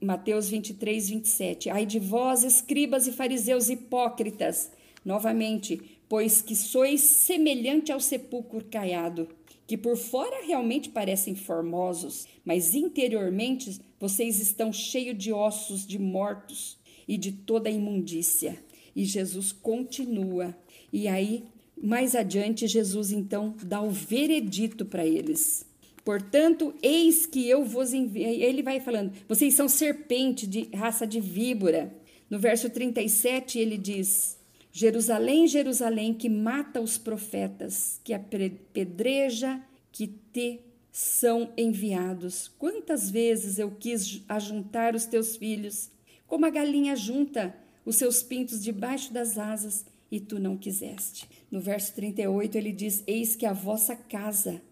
Mateus 0.00 0.48
23, 0.48 1.08
27. 1.08 1.70
Ai 1.70 1.86
de 1.86 1.98
vós, 1.98 2.44
escribas 2.44 3.06
e 3.06 3.12
fariseus 3.12 3.70
hipócritas, 3.70 4.70
novamente, 5.04 5.80
pois 6.08 6.42
que 6.42 6.54
sois 6.54 7.00
semelhante 7.00 7.90
ao 7.90 8.00
sepulcro 8.00 8.64
caiado, 8.70 9.28
que 9.66 9.76
por 9.76 9.96
fora 9.96 10.46
realmente 10.46 10.90
parecem 10.90 11.34
formosos, 11.34 12.26
mas 12.44 12.74
interiormente 12.74 13.80
vocês 13.98 14.40
estão 14.40 14.72
cheios 14.72 15.16
de 15.16 15.32
ossos 15.32 15.86
de 15.86 15.98
mortos 15.98 16.78
e 17.08 17.16
de 17.16 17.32
toda 17.32 17.70
imundícia. 17.70 18.62
E 18.94 19.04
Jesus 19.04 19.52
continua. 19.52 20.56
E 20.92 21.08
aí, 21.08 21.44
mais 21.76 22.14
adiante, 22.14 22.66
Jesus 22.66 23.10
então 23.10 23.54
dá 23.62 23.80
o 23.80 23.90
veredito 23.90 24.84
para 24.84 25.06
eles. 25.06 25.66
Portanto, 26.06 26.72
eis 26.80 27.26
que 27.26 27.48
eu 27.48 27.64
vos 27.64 27.92
enviei. 27.92 28.44
Ele 28.44 28.62
vai 28.62 28.78
falando: 28.78 29.12
vocês 29.28 29.54
são 29.54 29.68
serpente 29.68 30.46
de 30.46 30.68
raça 30.72 31.04
de 31.04 31.20
víbora. 31.20 31.92
No 32.30 32.38
verso 32.38 32.70
37, 32.70 33.58
ele 33.58 33.76
diz: 33.76 34.38
Jerusalém, 34.70 35.48
Jerusalém, 35.48 36.14
que 36.14 36.28
mata 36.28 36.80
os 36.80 36.96
profetas, 36.96 38.00
que 38.04 38.14
apedreja, 38.14 39.60
que 39.90 40.06
te 40.06 40.60
são 40.92 41.52
enviados. 41.56 42.52
Quantas 42.56 43.10
vezes 43.10 43.58
eu 43.58 43.72
quis 43.72 44.22
ajuntar 44.28 44.94
os 44.94 45.06
teus 45.06 45.36
filhos, 45.36 45.90
como 46.28 46.46
a 46.46 46.50
galinha 46.50 46.94
junta 46.94 47.52
os 47.84 47.96
seus 47.96 48.22
pintos 48.22 48.62
debaixo 48.62 49.12
das 49.12 49.36
asas, 49.36 49.84
e 50.08 50.20
tu 50.20 50.38
não 50.38 50.56
quiseste. 50.56 51.28
No 51.50 51.60
verso 51.60 51.92
38, 51.94 52.56
ele 52.56 52.70
diz: 52.70 53.02
Eis 53.08 53.34
que 53.34 53.44
a 53.44 53.52
vossa 53.52 53.96
casa 53.96 54.62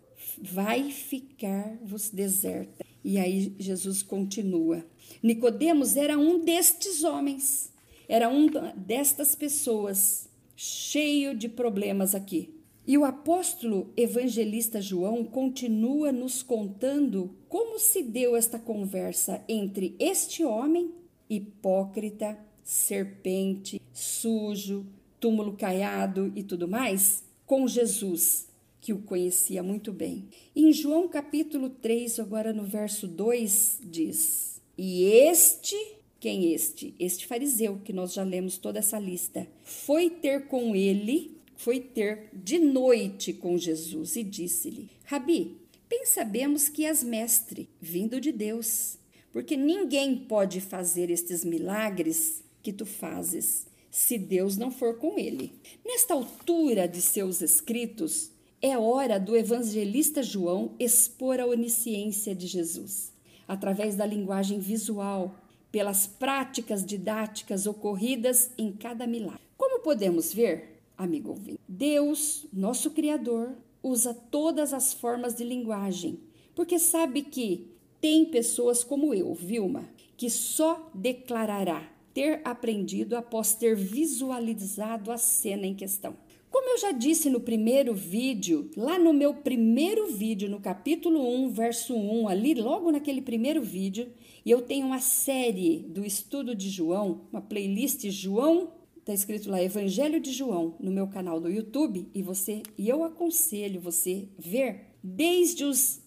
vai 0.41 0.91
ficar-vos 0.91 2.11
deserta. 2.11 2.85
E 3.05 3.19
aí 3.19 3.55
Jesus 3.59 4.03
continua. 4.03 4.85
Nicodemos 5.23 5.97
era 5.97 6.19
um 6.19 6.45
destes 6.45 7.05
homens, 7.05 7.73
era 8.09 8.29
um 8.29 8.47
destas 8.77 9.35
pessoas, 9.35 10.29
cheio 10.57 11.35
de 11.35 11.49
problemas 11.49 12.15
aqui. 12.15 12.55
E 12.87 12.99
o 12.99 13.05
apóstolo 13.05 13.93
evangelista 13.97 14.81
João 14.81 15.25
continua 15.25 16.13
nos 16.13 16.43
contando 16.43 17.35
como 17.49 17.79
se 17.79 18.03
deu 18.03 18.37
esta 18.37 18.59
conversa 18.59 19.43
entre 19.49 19.97
este 19.99 20.45
homem 20.45 20.93
hipócrita, 21.29 22.39
serpente, 22.63 23.81
sujo, 23.93 24.87
túmulo 25.19 25.57
caiado 25.57 26.31
e 26.37 26.43
tudo 26.43 26.69
mais, 26.69 27.25
com 27.47 27.67
Jesus, 27.67 28.49
que 28.85 28.93
o 28.93 28.99
conhecia 28.99 29.63
muito 29.63 29.91
bem. 29.95 30.29
Em 30.55 30.71
João 30.71 31.09
capítulo 31.09 31.71
3, 31.71 32.21
agora 32.21 32.53
no 32.53 32.65
verso 32.65 33.09
2, 33.09 33.79
diz: 33.83 34.61
E 34.77 35.05
este, 35.05 35.75
quem 36.21 36.53
este? 36.53 36.95
Este 37.01 37.27
fariseu, 37.27 37.81
que 37.83 37.95
nós 37.95 38.13
já 38.13 38.23
lemos 38.23 38.59
toda 38.59 38.81
essa 38.81 38.99
lista, 38.99 39.49
foi 39.63 40.11
ter 40.11 40.49
com 40.49 40.77
ele, 40.77 41.35
foi 41.57 41.81
ter 41.81 42.29
de 42.35 42.59
noite 42.59 43.33
com 43.33 43.57
Jesus 43.57 44.17
e 44.17 44.23
disse-lhe: 44.23 44.91
Rabi, 45.05 45.57
bem 45.89 46.05
sabemos 46.05 46.69
que 46.69 46.85
és 46.85 47.03
mestre, 47.03 47.71
vindo 47.81 48.21
de 48.21 48.33
Deus, 48.33 48.99
porque 49.33 49.57
ninguém 49.57 50.15
pode 50.15 50.61
fazer 50.61 51.09
estes 51.09 51.43
milagres 51.43 52.45
que 52.63 52.71
tu 52.71 52.85
fazes 52.85 53.67
se 53.91 54.19
Deus 54.19 54.59
não 54.59 54.71
for 54.71 54.99
com 54.99 55.19
ele. 55.19 55.53
Nesta 55.83 56.13
altura 56.13 56.87
de 56.87 57.01
seus 57.01 57.41
escritos, 57.41 58.34
é 58.65 58.79
hora 58.79 59.21
do 59.21 59.37
evangelista 59.37 60.23
João 60.23 60.71
expor 60.79 61.39
a 61.39 61.45
onisciência 61.45 62.35
de 62.35 62.47
Jesus, 62.47 63.13
através 63.47 63.95
da 63.95 64.07
linguagem 64.07 64.59
visual, 64.59 65.35
pelas 65.71 66.07
práticas 66.07 66.83
didáticas 66.83 67.67
ocorridas 67.67 68.51
em 68.57 68.73
cada 68.73 69.07
milagre. 69.07 69.43
Como 69.59 69.81
podemos 69.81 70.33
ver, 70.33 70.81
amigo 70.97 71.29
ouvinte, 71.29 71.61
Deus, 71.69 72.47
nosso 72.51 72.93
Criador, 72.93 73.53
usa 73.83 74.15
todas 74.15 74.73
as 74.73 74.95
formas 74.95 75.35
de 75.35 75.45
linguagem, 75.45 76.19
porque 76.55 76.79
sabe 76.79 77.21
que 77.21 77.71
tem 78.01 78.25
pessoas 78.25 78.83
como 78.83 79.13
eu, 79.13 79.35
Vilma, 79.35 79.87
que 80.17 80.31
só 80.31 80.91
declarará 80.95 81.87
ter 82.15 82.41
aprendido 82.47 83.15
após 83.15 83.55
ter 83.55 83.77
visualizado 83.77 85.13
a 85.13 85.19
cena 85.19 85.67
em 85.67 85.75
questão. 85.75 86.17
Como 86.65 86.77
eu 86.77 86.81
já 86.81 86.93
disse 86.93 87.29
no 87.29 87.41
primeiro 87.41 87.93
vídeo, 87.93 88.71
lá 88.75 88.99
no 88.99 89.13
meu 89.13 89.35
primeiro 89.35 90.07
vídeo, 90.07 90.49
no 90.49 90.59
capítulo 90.59 91.21
1, 91.45 91.51
verso 91.51 91.95
1, 91.95 92.27
ali 92.27 92.55
logo 92.55 92.91
naquele 92.91 93.21
primeiro 93.21 93.61
vídeo, 93.61 94.09
e 94.43 94.51
eu 94.51 94.63
tenho 94.63 94.87
uma 94.87 94.99
série 94.99 95.81
do 95.81 96.07
estudo 96.07 96.55
de 96.55 96.71
João, 96.71 97.27
uma 97.31 97.43
playlist 97.43 98.09
João, 98.09 98.73
está 98.99 99.13
escrito 99.13 99.51
lá 99.51 99.63
Evangelho 99.63 100.19
de 100.19 100.33
João 100.33 100.75
no 100.81 100.91
meu 100.91 101.07
canal 101.07 101.39
do 101.39 101.51
YouTube, 101.51 102.09
e 102.15 102.23
você 102.23 102.63
e 102.79 102.89
eu 102.89 103.05
aconselho 103.05 103.79
você 103.79 104.27
ver 104.39 104.87
desde 105.03 105.65
os 105.65 106.01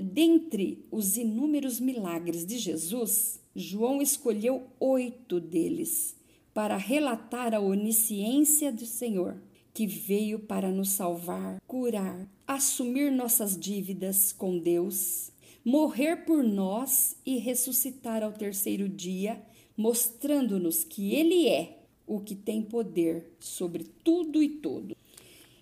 dentre 0.00 0.86
os 0.90 1.18
inúmeros 1.18 1.78
milagres 1.80 2.46
de 2.46 2.56
Jesus, 2.56 3.42
João 3.54 4.00
escolheu 4.00 4.68
oito 4.80 5.38
deles 5.38 6.16
para 6.54 6.78
relatar 6.78 7.52
a 7.52 7.60
onisciência 7.60 8.72
do 8.72 8.86
Senhor 8.86 9.36
que 9.76 9.86
veio 9.86 10.38
para 10.38 10.70
nos 10.70 10.88
salvar, 10.88 11.60
curar, 11.66 12.26
assumir 12.46 13.12
nossas 13.12 13.60
dívidas 13.60 14.32
com 14.32 14.58
Deus, 14.58 15.30
morrer 15.62 16.24
por 16.24 16.42
nós 16.42 17.14
e 17.26 17.36
ressuscitar 17.36 18.22
ao 18.22 18.32
terceiro 18.32 18.88
dia, 18.88 19.38
mostrando-nos 19.76 20.82
que 20.82 21.14
Ele 21.14 21.46
é 21.46 21.82
o 22.06 22.20
que 22.20 22.34
tem 22.34 22.62
poder 22.62 23.34
sobre 23.38 23.84
tudo 24.02 24.42
e 24.42 24.48
todo. 24.48 24.96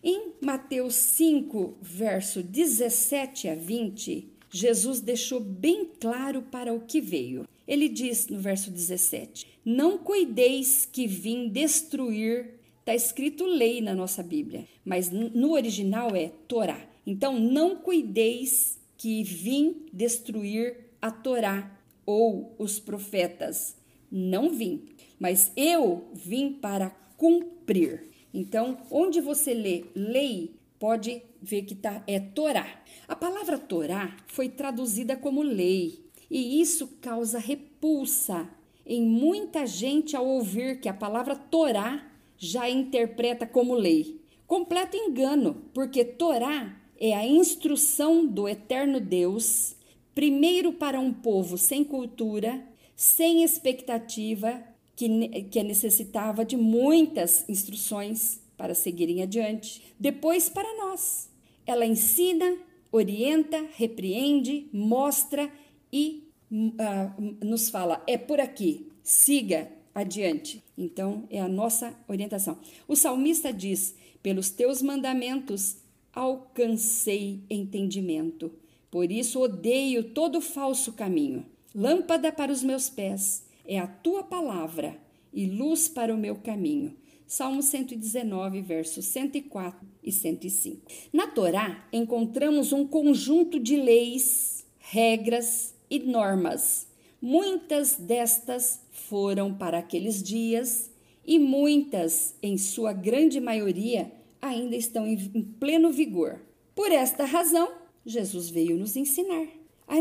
Em 0.00 0.35
Mateus 0.40 0.94
5, 0.94 1.79
verso 1.83 2.40
17 2.40 3.48
a 3.48 3.57
20, 3.57 4.29
Jesus 4.48 5.00
deixou 5.00 5.40
bem 5.40 5.90
claro 5.98 6.40
para 6.40 6.72
o 6.72 6.83
que 6.83 7.00
veio. 7.00 7.48
Ele 7.66 7.88
diz 7.88 8.29
no 8.29 8.38
verso 8.38 8.70
17: 8.70 9.59
Não 9.64 9.98
cuideis 9.98 10.87
que 10.87 11.09
vim 11.09 11.48
destruir 11.48 12.62
Está 12.84 12.94
escrito 12.94 13.46
lei 13.46 13.80
na 13.80 13.94
nossa 13.94 14.22
Bíblia, 14.22 14.66
mas 14.84 15.10
no 15.10 15.52
original 15.52 16.14
é 16.14 16.28
Torá. 16.46 16.78
Então, 17.06 17.40
não 17.40 17.76
cuideis 17.76 18.78
que 18.98 19.22
vim 19.22 19.86
destruir 19.90 20.90
a 21.00 21.10
Torá 21.10 21.80
ou 22.04 22.54
os 22.58 22.78
profetas. 22.78 23.74
Não 24.12 24.50
vim, 24.50 24.82
mas 25.18 25.50
eu 25.56 26.10
vim 26.12 26.52
para 26.52 26.90
cumprir. 27.16 28.10
Então, 28.34 28.76
onde 28.90 29.18
você 29.18 29.54
lê 29.54 29.84
lei, 29.94 30.54
pode 30.78 31.22
ver 31.40 31.62
que 31.62 31.74
tá, 31.74 32.04
é 32.06 32.20
Torá. 32.20 32.82
A 33.08 33.16
palavra 33.16 33.56
Torá 33.56 34.14
foi 34.26 34.50
traduzida 34.50 35.16
como 35.16 35.40
lei, 35.40 36.04
e 36.30 36.60
isso 36.60 36.98
causa 37.00 37.38
repulsa 37.38 38.46
em 38.84 39.00
muita 39.00 39.66
gente 39.66 40.14
ao 40.14 40.26
ouvir 40.26 40.80
que 40.80 40.88
a 40.90 40.92
palavra 40.92 41.34
Torá 41.34 42.10
já 42.44 42.68
interpreta 42.68 43.46
como 43.46 43.74
lei. 43.74 44.20
Completo 44.46 44.96
engano, 44.96 45.62
porque 45.72 46.04
Torá 46.04 46.80
é 46.98 47.14
a 47.14 47.26
instrução 47.26 48.26
do 48.26 48.48
eterno 48.48 49.00
Deus, 49.00 49.74
primeiro 50.14 50.72
para 50.72 51.00
um 51.00 51.12
povo 51.12 51.57
sem 51.57 51.83
cultura, 51.83 52.62
sem 52.94 53.42
expectativa, 53.42 54.62
que, 54.94 55.09
que 55.50 55.62
necessitava 55.62 56.44
de 56.44 56.57
muitas 56.57 57.48
instruções 57.48 58.40
para 58.57 58.74
seguirem 58.74 59.22
adiante. 59.22 59.83
Depois, 59.98 60.48
para 60.48 60.76
nós. 60.76 61.28
Ela 61.66 61.87
ensina, 61.87 62.59
orienta, 62.92 63.66
repreende, 63.76 64.68
mostra 64.72 65.50
e 65.92 66.28
uh, 66.52 67.44
nos 67.44 67.70
fala: 67.70 68.04
é 68.07 68.18
por 68.18 68.38
aqui, 68.38 68.92
siga, 69.02 69.70
adiante. 69.94 70.62
Então, 70.76 71.24
é 71.30 71.40
a 71.40 71.48
nossa 71.48 71.94
orientação. 72.09 72.59
O 72.88 72.96
salmista 72.96 73.52
diz: 73.52 73.94
Pelos 74.22 74.50
teus 74.50 74.83
mandamentos 74.83 75.76
alcancei 76.12 77.40
entendimento. 77.48 78.52
Por 78.90 79.11
isso 79.11 79.40
odeio 79.40 80.04
todo 80.11 80.40
falso 80.40 80.92
caminho. 80.92 81.44
Lâmpada 81.74 82.30
para 82.30 82.52
os 82.52 82.62
meus 82.62 82.88
pés 82.88 83.44
é 83.64 83.78
a 83.78 83.87
tua 83.87 84.22
palavra 84.22 84.96
e 85.33 85.46
luz 85.46 85.88
para 85.88 86.14
o 86.14 86.18
meu 86.18 86.37
caminho. 86.37 86.96
Salmo 87.26 87.62
119, 87.62 88.61
versos 88.61 89.07
104 89.07 89.87
e 90.02 90.12
105. 90.12 90.83
Na 91.12 91.26
Torá, 91.26 91.88
encontramos 91.92 92.72
um 92.72 92.87
conjunto 92.87 93.59
de 93.59 93.76
leis, 93.76 94.64
regras 94.78 95.74
e 95.90 95.98
normas. 95.98 96.87
Muitas 97.26 97.96
destas 97.96 98.82
foram 98.90 99.54
para 99.54 99.78
aqueles 99.78 100.22
dias 100.22 100.90
e 101.26 101.38
muitas, 101.38 102.34
em 102.42 102.58
sua 102.58 102.92
grande 102.92 103.40
maioria, 103.40 104.12
ainda 104.42 104.76
estão 104.76 105.06
em 105.06 105.16
pleno 105.58 105.90
vigor. 105.90 106.42
Por 106.74 106.92
esta 106.92 107.24
razão, 107.24 107.76
Jesus 108.04 108.50
veio 108.50 108.76
nos 108.76 108.94
ensinar. 108.94 109.48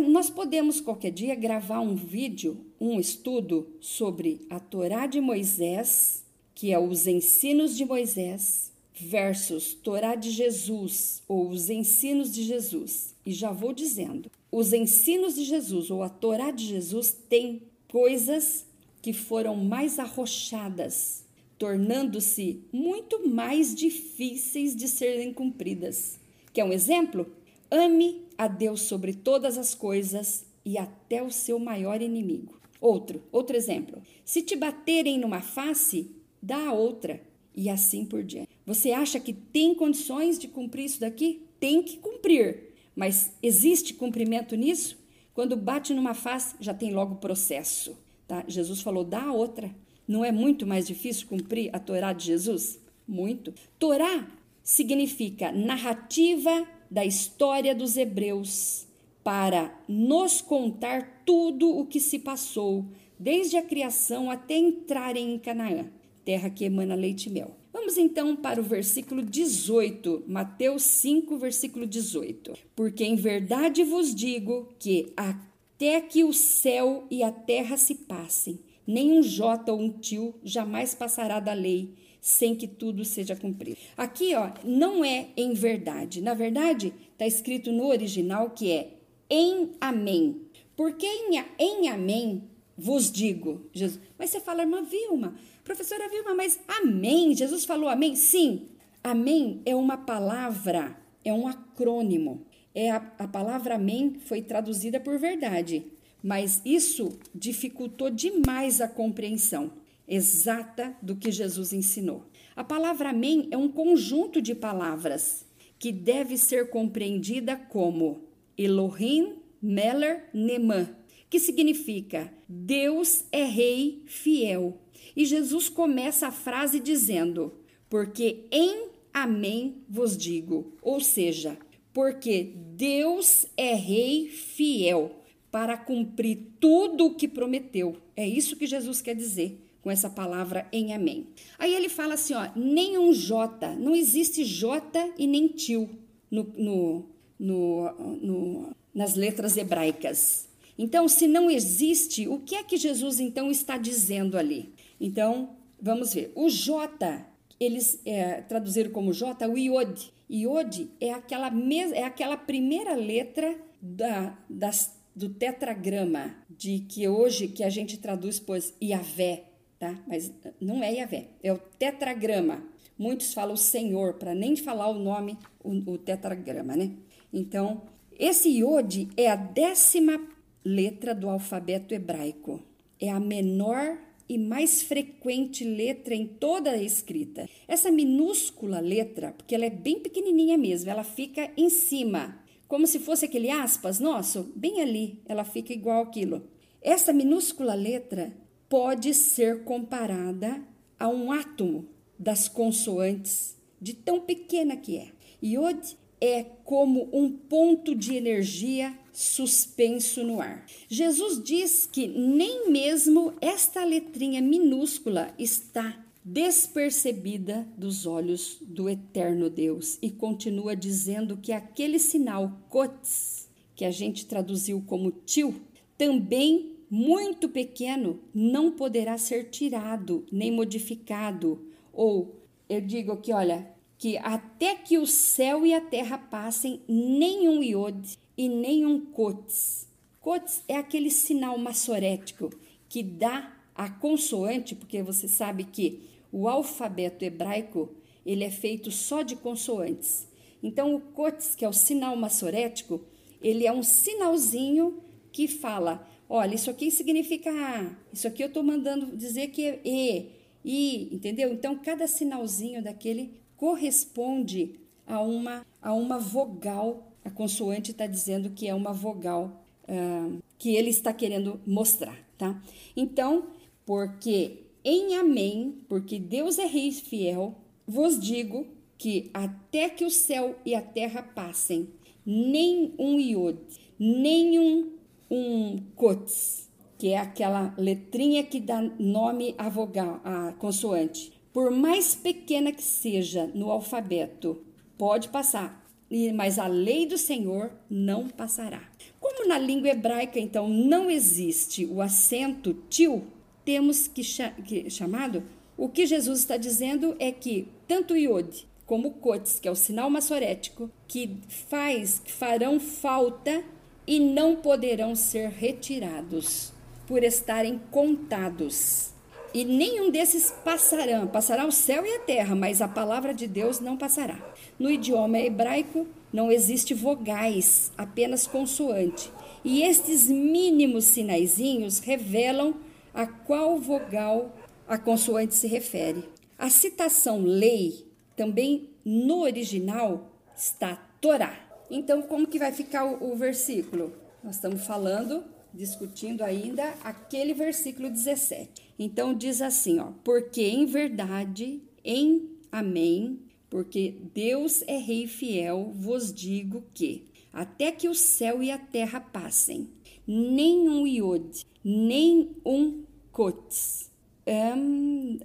Nós 0.09 0.29
podemos 0.29 0.81
qualquer 0.81 1.11
dia 1.11 1.33
gravar 1.33 1.79
um 1.79 1.95
vídeo, 1.95 2.57
um 2.77 2.99
estudo 2.99 3.69
sobre 3.79 4.45
a 4.49 4.59
Torá 4.59 5.07
de 5.07 5.21
Moisés, 5.21 6.25
que 6.53 6.73
é 6.73 6.77
os 6.77 7.07
ensinos 7.07 7.77
de 7.77 7.85
Moisés, 7.85 8.69
versus 8.93 9.73
Torá 9.73 10.15
de 10.15 10.29
Jesus, 10.29 11.23
ou 11.25 11.47
os 11.47 11.69
ensinos 11.69 12.33
de 12.33 12.43
Jesus. 12.43 13.15
E 13.25 13.31
já 13.31 13.53
vou 13.53 13.71
dizendo, 13.71 14.29
os 14.53 14.71
ensinos 14.71 15.33
de 15.33 15.45
Jesus, 15.45 15.89
ou 15.89 16.03
a 16.03 16.09
Torá 16.09 16.51
de 16.51 16.63
Jesus, 16.67 17.11
tem 17.27 17.63
coisas 17.87 18.67
que 19.01 19.11
foram 19.11 19.55
mais 19.55 19.97
arrochadas, 19.97 21.25
tornando-se 21.57 22.61
muito 22.71 23.27
mais 23.27 23.73
difíceis 23.73 24.75
de 24.75 24.87
serem 24.87 25.33
cumpridas. 25.33 26.19
Quer 26.53 26.65
um 26.65 26.71
exemplo? 26.71 27.25
Ame 27.71 28.21
a 28.37 28.47
Deus 28.47 28.83
sobre 28.83 29.15
todas 29.15 29.57
as 29.57 29.73
coisas 29.73 30.45
e 30.63 30.77
até 30.77 31.23
o 31.23 31.31
seu 31.31 31.57
maior 31.57 31.99
inimigo. 31.99 32.59
Outro, 32.79 33.23
outro 33.31 33.57
exemplo. 33.57 34.03
Se 34.23 34.43
te 34.43 34.55
baterem 34.55 35.17
numa 35.17 35.41
face, 35.41 36.11
dá 36.39 36.67
a 36.67 36.73
outra 36.73 37.23
e 37.55 37.71
assim 37.71 38.05
por 38.05 38.21
diante. 38.21 38.49
Você 38.67 38.91
acha 38.91 39.19
que 39.19 39.33
tem 39.33 39.73
condições 39.73 40.37
de 40.37 40.47
cumprir 40.47 40.85
isso 40.85 40.99
daqui? 40.99 41.41
Tem 41.59 41.81
que 41.81 41.97
cumprir. 41.97 42.72
Mas 42.95 43.31
existe 43.41 43.93
cumprimento 43.93 44.55
nisso? 44.55 44.97
Quando 45.33 45.57
bate 45.57 45.93
numa 45.93 46.13
face, 46.13 46.55
já 46.59 46.73
tem 46.73 46.93
logo 46.93 47.15
processo. 47.15 47.97
Tá? 48.27 48.43
Jesus 48.47 48.81
falou, 48.81 49.03
dá 49.03 49.23
a 49.23 49.33
outra. 49.33 49.73
Não 50.07 50.23
é 50.23 50.31
muito 50.31 50.67
mais 50.67 50.85
difícil 50.85 51.27
cumprir 51.27 51.69
a 51.73 51.79
Torá 51.79 52.13
de 52.13 52.25
Jesus? 52.25 52.79
Muito. 53.07 53.53
Torá 53.79 54.27
significa 54.61 55.51
narrativa 55.51 56.67
da 56.89 57.03
história 57.03 57.73
dos 57.73 57.97
hebreus 57.97 58.87
para 59.23 59.73
nos 59.87 60.41
contar 60.41 61.23
tudo 61.25 61.69
o 61.69 61.85
que 61.85 61.99
se 61.99 62.19
passou, 62.19 62.85
desde 63.17 63.57
a 63.57 63.61
criação 63.61 64.29
até 64.29 64.57
entrarem 64.57 65.33
em 65.33 65.39
Canaã, 65.39 65.89
terra 66.25 66.49
que 66.49 66.65
emana 66.65 66.93
leite 66.93 67.29
e 67.29 67.31
mel. 67.31 67.62
Vamos 67.73 67.97
então 67.97 68.35
para 68.35 68.61
o 68.61 68.63
versículo 68.63 69.23
18, 69.23 70.25
Mateus 70.27 70.83
5, 70.83 71.35
versículo 71.39 71.87
18. 71.87 72.53
Porque 72.75 73.03
em 73.03 73.15
verdade 73.15 73.83
vos 73.83 74.13
digo 74.13 74.69
que 74.77 75.11
até 75.17 75.99
que 75.99 76.23
o 76.23 76.31
céu 76.31 77.07
e 77.09 77.23
a 77.23 77.31
terra 77.31 77.75
se 77.75 77.95
passem, 77.95 78.59
nem 78.85 79.11
um 79.11 79.23
jota 79.23 79.73
ou 79.73 79.79
um 79.79 79.89
tio 79.89 80.35
jamais 80.43 80.93
passará 80.93 81.39
da 81.39 81.53
lei, 81.53 81.95
sem 82.21 82.55
que 82.55 82.67
tudo 82.67 83.03
seja 83.03 83.35
cumprido. 83.35 83.77
Aqui, 83.97 84.35
ó, 84.35 84.51
não 84.63 85.03
é 85.03 85.29
em 85.35 85.53
verdade. 85.53 86.21
Na 86.21 86.35
verdade, 86.35 86.93
está 87.11 87.25
escrito 87.25 87.71
no 87.71 87.87
original 87.87 88.51
que 88.51 88.71
é 88.71 88.91
em 89.27 89.71
amém. 89.81 90.43
Porque 90.75 91.07
em, 91.07 91.43
em 91.57 91.89
amém 91.89 92.43
vos 92.77 93.11
digo, 93.11 93.65
Jesus. 93.73 93.99
Mas 94.17 94.29
você 94.29 94.39
fala, 94.39 94.61
irmã 94.61 94.83
Vilma, 94.83 95.35
professora 95.63 96.09
Vilma, 96.09 96.35
mas 96.35 96.59
amém? 96.67 97.35
Jesus 97.35 97.65
falou 97.65 97.89
amém? 97.89 98.15
Sim. 98.15 98.67
Amém 99.03 99.61
é 99.65 99.75
uma 99.75 99.97
palavra, 99.97 100.97
é 101.25 101.33
um 101.33 101.45
acrônimo. 101.45 102.45
É 102.73 102.89
a, 102.89 102.97
a 103.19 103.27
palavra 103.27 103.75
amém 103.75 104.15
foi 104.25 104.41
traduzida 104.41 104.99
por 104.99 105.19
verdade, 105.19 105.85
mas 106.23 106.61
isso 106.63 107.19
dificultou 107.35 108.09
demais 108.09 108.79
a 108.79 108.87
compreensão 108.87 109.73
exata 110.07 110.95
do 111.01 111.15
que 111.15 111.31
Jesus 111.31 111.73
ensinou. 111.73 112.25
A 112.55 112.63
palavra 112.63 113.09
amém 113.09 113.47
é 113.51 113.57
um 113.57 113.67
conjunto 113.67 114.41
de 114.41 114.55
palavras 114.55 115.45
que 115.77 115.91
deve 115.91 116.37
ser 116.37 116.69
compreendida 116.69 117.57
como 117.57 118.21
Elohim 118.57 119.35
Meller 119.61 120.29
Neman, 120.33 120.95
que 121.29 121.39
significa 121.39 122.31
Deus 122.47 123.25
é 123.31 123.43
rei 123.43 124.03
fiel. 124.05 124.77
E 125.15 125.25
Jesus 125.25 125.69
começa 125.69 126.27
a 126.27 126.31
frase 126.31 126.79
dizendo: 126.79 127.53
Porque 127.89 128.45
em 128.51 128.93
Amém 129.13 129.83
vos 129.87 130.17
digo, 130.17 130.73
ou 130.81 130.99
seja, 130.99 131.55
porque 131.93 132.51
Deus 132.75 133.45
é 133.55 133.75
rei 133.75 134.27
fiel 134.27 135.11
para 135.51 135.77
cumprir 135.77 136.39
tudo 136.59 137.05
o 137.05 137.15
que 137.15 137.27
prometeu. 137.27 137.95
É 138.15 138.27
isso 138.27 138.55
que 138.55 138.65
Jesus 138.65 139.01
quer 139.01 139.15
dizer 139.15 139.59
com 139.83 139.91
essa 139.91 140.09
palavra 140.09 140.67
em 140.71 140.93
amém. 140.93 141.27
Aí 141.59 141.75
ele 141.75 141.89
fala 141.89 142.15
assim, 142.15 142.33
ó, 142.33 142.49
nenhum 142.55 143.13
J, 143.13 143.75
não 143.75 143.95
existe 143.95 144.43
J 144.43 145.13
e 145.17 145.27
nem 145.27 145.47
tio 145.47 145.87
no, 146.31 146.51
no, 146.57 147.05
no, 147.37 147.91
no, 148.19 148.75
nas 148.95 149.13
letras 149.13 149.57
hebraicas. 149.57 150.47
Então, 150.75 151.07
se 151.07 151.27
não 151.27 151.51
existe, 151.51 152.27
o 152.27 152.39
que 152.39 152.55
é 152.55 152.63
que 152.63 152.77
Jesus 152.77 153.19
então 153.19 153.51
está 153.51 153.77
dizendo 153.77 154.37
ali? 154.39 154.73
Então, 154.99 155.55
vamos 155.81 156.13
ver. 156.13 156.31
O 156.35 156.49
J, 156.49 157.25
eles 157.59 157.99
é, 158.05 158.41
traduziram 158.41 158.91
como 158.91 159.13
J 159.13 159.47
o 159.47 159.57
Iod. 159.57 160.13
Iod 160.29 160.89
é 160.99 161.11
aquela, 161.11 161.49
mes 161.49 161.91
é 161.91 162.03
aquela 162.03 162.37
primeira 162.37 162.95
letra 162.95 163.55
da, 163.81 164.37
das, 164.49 164.97
do 165.15 165.29
tetragrama, 165.29 166.35
de 166.49 166.79
que 166.79 167.07
hoje 167.07 167.47
que 167.47 167.63
a 167.63 167.69
gente 167.69 167.97
traduz, 167.97 168.39
pois, 168.39 168.73
Iavé, 168.81 169.43
tá? 169.77 170.01
Mas 170.07 170.31
não 170.59 170.81
é 170.81 170.93
Iavé, 170.93 171.27
é 171.43 171.51
o 171.51 171.57
tetragrama. 171.57 172.63
Muitos 172.97 173.33
falam 173.33 173.55
Senhor, 173.55 174.13
para 174.13 174.33
nem 174.33 174.55
falar 174.55 174.87
o 174.87 174.93
nome, 174.93 175.37
o, 175.63 175.71
o, 175.91 175.97
tetragrama, 175.97 176.75
né? 176.75 176.91
Então, 177.33 177.81
esse 178.17 178.49
Iod 178.49 179.09
é 179.17 179.29
a 179.29 179.35
décima 179.35 180.21
letra 180.63 181.13
do 181.13 181.29
alfabeto 181.29 181.93
hebraico. 181.93 182.61
É 182.99 183.09
a 183.09 183.19
menor 183.19 183.97
e 184.27 184.37
mais 184.37 184.81
frequente 184.81 185.63
letra 185.63 186.15
em 186.15 186.25
toda 186.25 186.71
a 186.71 186.81
escrita. 186.81 187.47
Essa 187.67 187.91
minúscula 187.91 188.79
letra, 188.79 189.33
porque 189.33 189.53
ela 189.53 189.65
é 189.65 189.69
bem 189.69 189.99
pequenininha 189.99 190.57
mesmo, 190.57 190.89
ela 190.89 191.03
fica 191.03 191.51
em 191.57 191.69
cima, 191.69 192.39
como 192.67 192.87
se 192.87 192.99
fosse 192.99 193.25
aquele 193.25 193.49
aspas 193.49 193.99
nosso, 193.99 194.51
bem 194.55 194.81
ali, 194.81 195.19
ela 195.25 195.43
fica 195.43 195.73
igual 195.73 196.03
aquilo. 196.03 196.47
Essa 196.81 197.13
minúscula 197.13 197.75
letra 197.75 198.33
pode 198.67 199.13
ser 199.13 199.63
comparada 199.63 200.63
a 200.99 201.07
um 201.07 201.31
átomo 201.31 201.87
das 202.17 202.47
consoantes, 202.47 203.57
de 203.79 203.93
tão 203.93 204.21
pequena 204.21 204.77
que 204.77 204.97
é. 204.97 205.11
Iod 205.41 205.97
é 206.25 206.45
como 206.63 207.09
um 207.11 207.29
ponto 207.29 207.93
de 207.93 208.15
energia 208.15 208.97
suspenso 209.11 210.23
no 210.23 210.39
ar. 210.39 210.65
Jesus 210.87 211.43
diz 211.43 211.85
que 211.85 212.07
nem 212.07 212.71
mesmo 212.71 213.33
esta 213.41 213.83
letrinha 213.83 214.41
minúscula 214.41 215.33
está 215.37 216.01
despercebida 216.23 217.67
dos 217.77 218.05
olhos 218.05 218.57
do 218.61 218.87
eterno 218.87 219.49
Deus 219.49 219.99
e 220.01 220.09
continua 220.09 220.77
dizendo 220.77 221.35
que 221.35 221.51
aquele 221.51 221.99
sinal 221.99 222.57
cotes, 222.69 223.49
que 223.75 223.83
a 223.83 223.91
gente 223.91 224.25
traduziu 224.25 224.81
como 224.87 225.11
tio, 225.11 225.53
também 225.97 226.77
muito 226.89 227.49
pequeno 227.49 228.21
não 228.33 228.71
poderá 228.71 229.17
ser 229.17 229.49
tirado 229.49 230.25
nem 230.31 230.53
modificado. 230.53 231.67
Ou 231.91 232.33
eu 232.69 232.79
digo 232.79 233.17
que, 233.17 233.33
olha, 233.33 233.72
que 234.03 234.17
até 234.17 234.75
que 234.75 234.97
o 234.97 235.07
céu 235.07 235.65
e 235.65 235.73
a 235.73 235.79
terra 235.79 236.17
passem, 236.17 236.81
nenhum 236.89 237.63
iode 237.63 238.19
e 238.37 238.49
nenhum 238.49 238.99
cotes. 238.99 239.87
Cotes 240.19 240.61
é 240.67 240.75
aquele 240.75 241.09
sinal 241.09 241.57
massorético 241.57 242.49
que 242.89 243.01
dá 243.01 243.55
a 243.73 243.89
consoante, 243.89 244.75
porque 244.75 245.01
você 245.01 245.29
sabe 245.29 245.63
que 245.63 246.01
o 246.33 246.49
alfabeto 246.49 247.23
hebraico 247.23 247.95
ele 248.25 248.43
é 248.43 248.51
feito 248.51 248.91
só 248.91 249.21
de 249.21 249.37
consoantes. 249.37 250.27
Então, 250.61 250.93
o 250.93 250.99
cotes, 250.99 251.55
que 251.55 251.63
é 251.63 251.69
o 251.69 251.71
sinal 251.71 252.17
massorético, 252.17 252.99
ele 253.41 253.65
é 253.65 253.71
um 253.71 253.83
sinalzinho 253.83 255.01
que 255.31 255.47
fala 255.47 256.05
Olha, 256.27 256.55
isso 256.55 256.69
aqui 256.69 256.91
significa 256.91 257.49
A, 257.49 257.95
isso 258.11 258.27
aqui 258.27 258.43
eu 258.43 258.47
estou 258.47 258.63
mandando 258.63 259.15
dizer 259.15 259.47
que 259.47 259.65
é 259.65 259.79
E, 259.85 260.29
I, 260.65 261.15
entendeu? 261.15 261.53
Então, 261.53 261.77
cada 261.77 262.05
sinalzinho 262.05 262.83
daquele 262.83 263.42
corresponde 263.63 264.77
a 265.07 265.21
uma, 265.21 265.65
a 265.81 265.93
uma 265.93 266.19
vogal. 266.19 267.13
A 267.23 267.29
consoante 267.29 267.91
está 267.91 268.05
dizendo 268.05 268.49
que 268.49 268.67
é 268.67 268.75
uma 268.75 268.91
vogal 268.91 269.63
uh, 269.83 270.37
que 270.57 270.75
ele 270.75 270.89
está 270.89 271.13
querendo 271.13 271.61
mostrar, 271.65 272.17
tá? 272.37 272.61
Então, 272.93 273.45
porque 273.85 274.65
em 274.83 275.15
Amém, 275.15 275.77
porque 275.87 276.19
Deus 276.19 276.59
é 276.59 276.65
Rei 276.65 276.91
fiel, 276.91 277.55
vos 277.87 278.19
digo 278.19 278.67
que 278.97 279.31
até 279.33 279.87
que 279.87 280.03
o 280.03 280.11
céu 280.11 280.57
e 280.65 280.75
a 280.75 280.81
terra 280.81 281.23
passem, 281.23 281.87
nem 282.25 282.93
um 282.99 283.17
iod, 283.17 283.59
nem 283.97 284.59
um, 284.59 284.91
um 285.31 285.77
cots, 285.95 286.69
que 286.97 287.11
é 287.11 287.17
aquela 287.17 287.73
letrinha 287.77 288.43
que 288.43 288.59
dá 288.59 288.81
nome 288.99 289.55
à 289.57 289.69
vogal, 289.69 290.19
à 290.21 290.51
consoante, 290.51 291.31
por 291.53 291.69
mais 291.69 292.15
pequena 292.15 292.71
que 292.71 292.81
seja 292.81 293.49
no 293.53 293.69
alfabeto, 293.69 294.61
pode 294.97 295.29
passar, 295.29 295.87
mas 296.33 296.57
a 296.57 296.65
lei 296.65 297.05
do 297.05 297.17
Senhor 297.17 297.71
não 297.89 298.27
passará. 298.27 298.81
Como 299.19 299.47
na 299.47 299.59
língua 299.59 299.89
hebraica, 299.89 300.39
então, 300.39 300.67
não 300.67 301.09
existe 301.09 301.85
o 301.85 302.01
acento 302.01 302.73
til, 302.89 303.23
temos 303.63 304.07
que, 304.07 304.23
que 304.65 304.89
chamado, 304.89 305.43
o 305.77 305.87
que 305.87 306.05
Jesus 306.05 306.39
está 306.39 306.57
dizendo 306.57 307.15
é 307.19 307.31
que 307.31 307.67
tanto 307.87 308.17
iod 308.17 308.67
como 308.85 309.11
cotes, 309.11 309.59
que 309.59 309.67
é 309.67 309.71
o 309.71 309.75
sinal 309.75 310.09
maçorético, 310.09 310.89
que 311.07 311.37
faz, 311.47 312.19
que 312.19 312.31
farão 312.31 312.79
falta 312.79 313.63
e 314.05 314.19
não 314.19 314.55
poderão 314.55 315.15
ser 315.15 315.49
retirados 315.49 316.73
por 317.07 317.23
estarem 317.23 317.79
contados. 317.89 319.12
E 319.53 319.63
nenhum 319.63 320.09
desses 320.09 320.51
passarão, 320.63 321.27
passará 321.27 321.65
o 321.65 321.71
céu 321.71 322.03
e 322.05 322.15
a 322.15 322.19
terra, 322.19 322.55
mas 322.55 322.81
a 322.81 322.87
palavra 322.87 323.33
de 323.33 323.45
Deus 323.45 323.79
não 323.79 323.95
passará. 323.95 324.39
No 324.79 324.89
idioma 324.89 325.37
hebraico 325.37 326.07
não 326.31 326.51
existe 326.51 326.93
vogais, 326.95 327.91
apenas 327.95 328.47
consoante. 328.47 329.31
E 329.63 329.83
estes 329.83 330.27
mínimos 330.27 331.05
sinaizinhos 331.05 331.99
revelam 331.99 332.73
a 333.13 333.27
qual 333.27 333.79
vogal 333.79 334.55
a 334.87 334.97
consoante 334.97 335.53
se 335.53 335.67
refere. 335.67 336.23
A 336.57 336.69
citação 336.69 337.43
lei 337.43 338.07
também 338.35 338.89
no 339.05 339.41
original 339.41 340.31
está 340.55 340.95
Torá. 341.21 341.57
Então, 341.91 342.23
como 342.23 342.47
que 342.47 342.57
vai 342.57 342.71
ficar 342.71 343.05
o, 343.05 343.31
o 343.31 343.35
versículo? 343.35 344.13
Nós 344.43 344.55
estamos 344.55 344.85
falando, 344.85 345.43
discutindo 345.73 346.43
ainda 346.43 346.93
aquele 347.03 347.53
versículo 347.53 348.09
17. 348.09 348.93
Então 348.97 349.33
diz 349.33 349.61
assim, 349.61 349.99
ó: 349.99 350.11
"Porque 350.23 350.61
em 350.61 350.85
verdade, 350.85 351.81
em 352.03 352.49
amém, 352.71 353.39
porque 353.69 354.15
Deus 354.33 354.83
é 354.87 354.97
rei 354.97 355.27
fiel, 355.27 355.91
vos 355.95 356.33
digo 356.33 356.83
que 356.93 357.25
até 357.51 357.91
que 357.91 358.07
o 358.07 358.15
céu 358.15 358.63
e 358.63 358.71
a 358.71 358.77
terra 358.77 359.19
passem, 359.19 359.89
nem 360.27 360.89
um 360.89 361.05
iode, 361.05 361.65
nem 361.83 362.51
um 362.65 363.03
cotes, 363.31 364.11
um, 364.47 365.39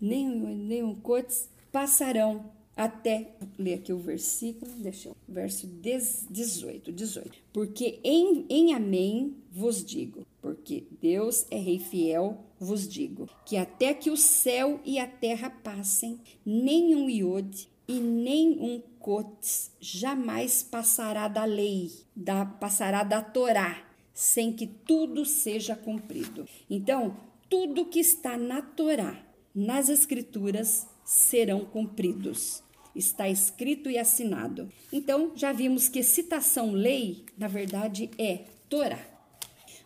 nem, 0.00 0.28
nem 0.28 0.82
um 0.82 0.94
cotes 0.94 1.48
passarão 1.70 2.55
até 2.76 3.34
ler 3.58 3.74
aqui 3.74 3.92
o 3.92 3.98
versículo, 3.98 4.70
deixa 4.76 5.08
eu, 5.08 5.16
verso 5.26 5.66
18, 5.66 6.92
18. 6.92 7.38
Porque 7.52 7.98
em, 8.04 8.44
em 8.50 8.74
Amém 8.74 9.34
vos 9.50 9.82
digo, 9.82 10.26
porque 10.42 10.86
Deus 11.00 11.46
é 11.50 11.56
rei 11.56 11.78
fiel, 11.78 12.38
vos 12.60 12.86
digo, 12.86 13.28
que 13.46 13.56
até 13.56 13.94
que 13.94 14.10
o 14.10 14.16
céu 14.16 14.78
e 14.84 14.98
a 14.98 15.06
terra 15.06 15.48
passem, 15.48 16.20
nem 16.44 16.94
um 16.94 17.08
iode 17.08 17.68
e 17.88 17.98
nem 17.98 18.58
um 18.60 18.82
cotes 18.98 19.70
jamais 19.80 20.62
passará 20.62 21.28
da 21.28 21.44
lei, 21.44 21.92
da, 22.14 22.44
passará 22.44 23.02
da 23.02 23.22
Torá, 23.22 23.86
sem 24.12 24.52
que 24.52 24.66
tudo 24.66 25.24
seja 25.24 25.74
cumprido. 25.74 26.46
Então, 26.68 27.16
tudo 27.48 27.86
que 27.86 28.00
está 28.00 28.36
na 28.36 28.60
Torá, 28.60 29.24
nas 29.54 29.88
Escrituras, 29.88 30.86
serão 31.04 31.64
cumpridos. 31.64 32.65
Está 32.96 33.28
escrito 33.28 33.90
e 33.90 33.98
assinado. 33.98 34.68
Então, 34.92 35.32
já 35.36 35.52
vimos 35.52 35.88
que 35.88 36.02
citação 36.02 36.72
lei, 36.72 37.24
na 37.36 37.46
verdade, 37.46 38.10
é 38.18 38.44
Torá. 38.68 38.98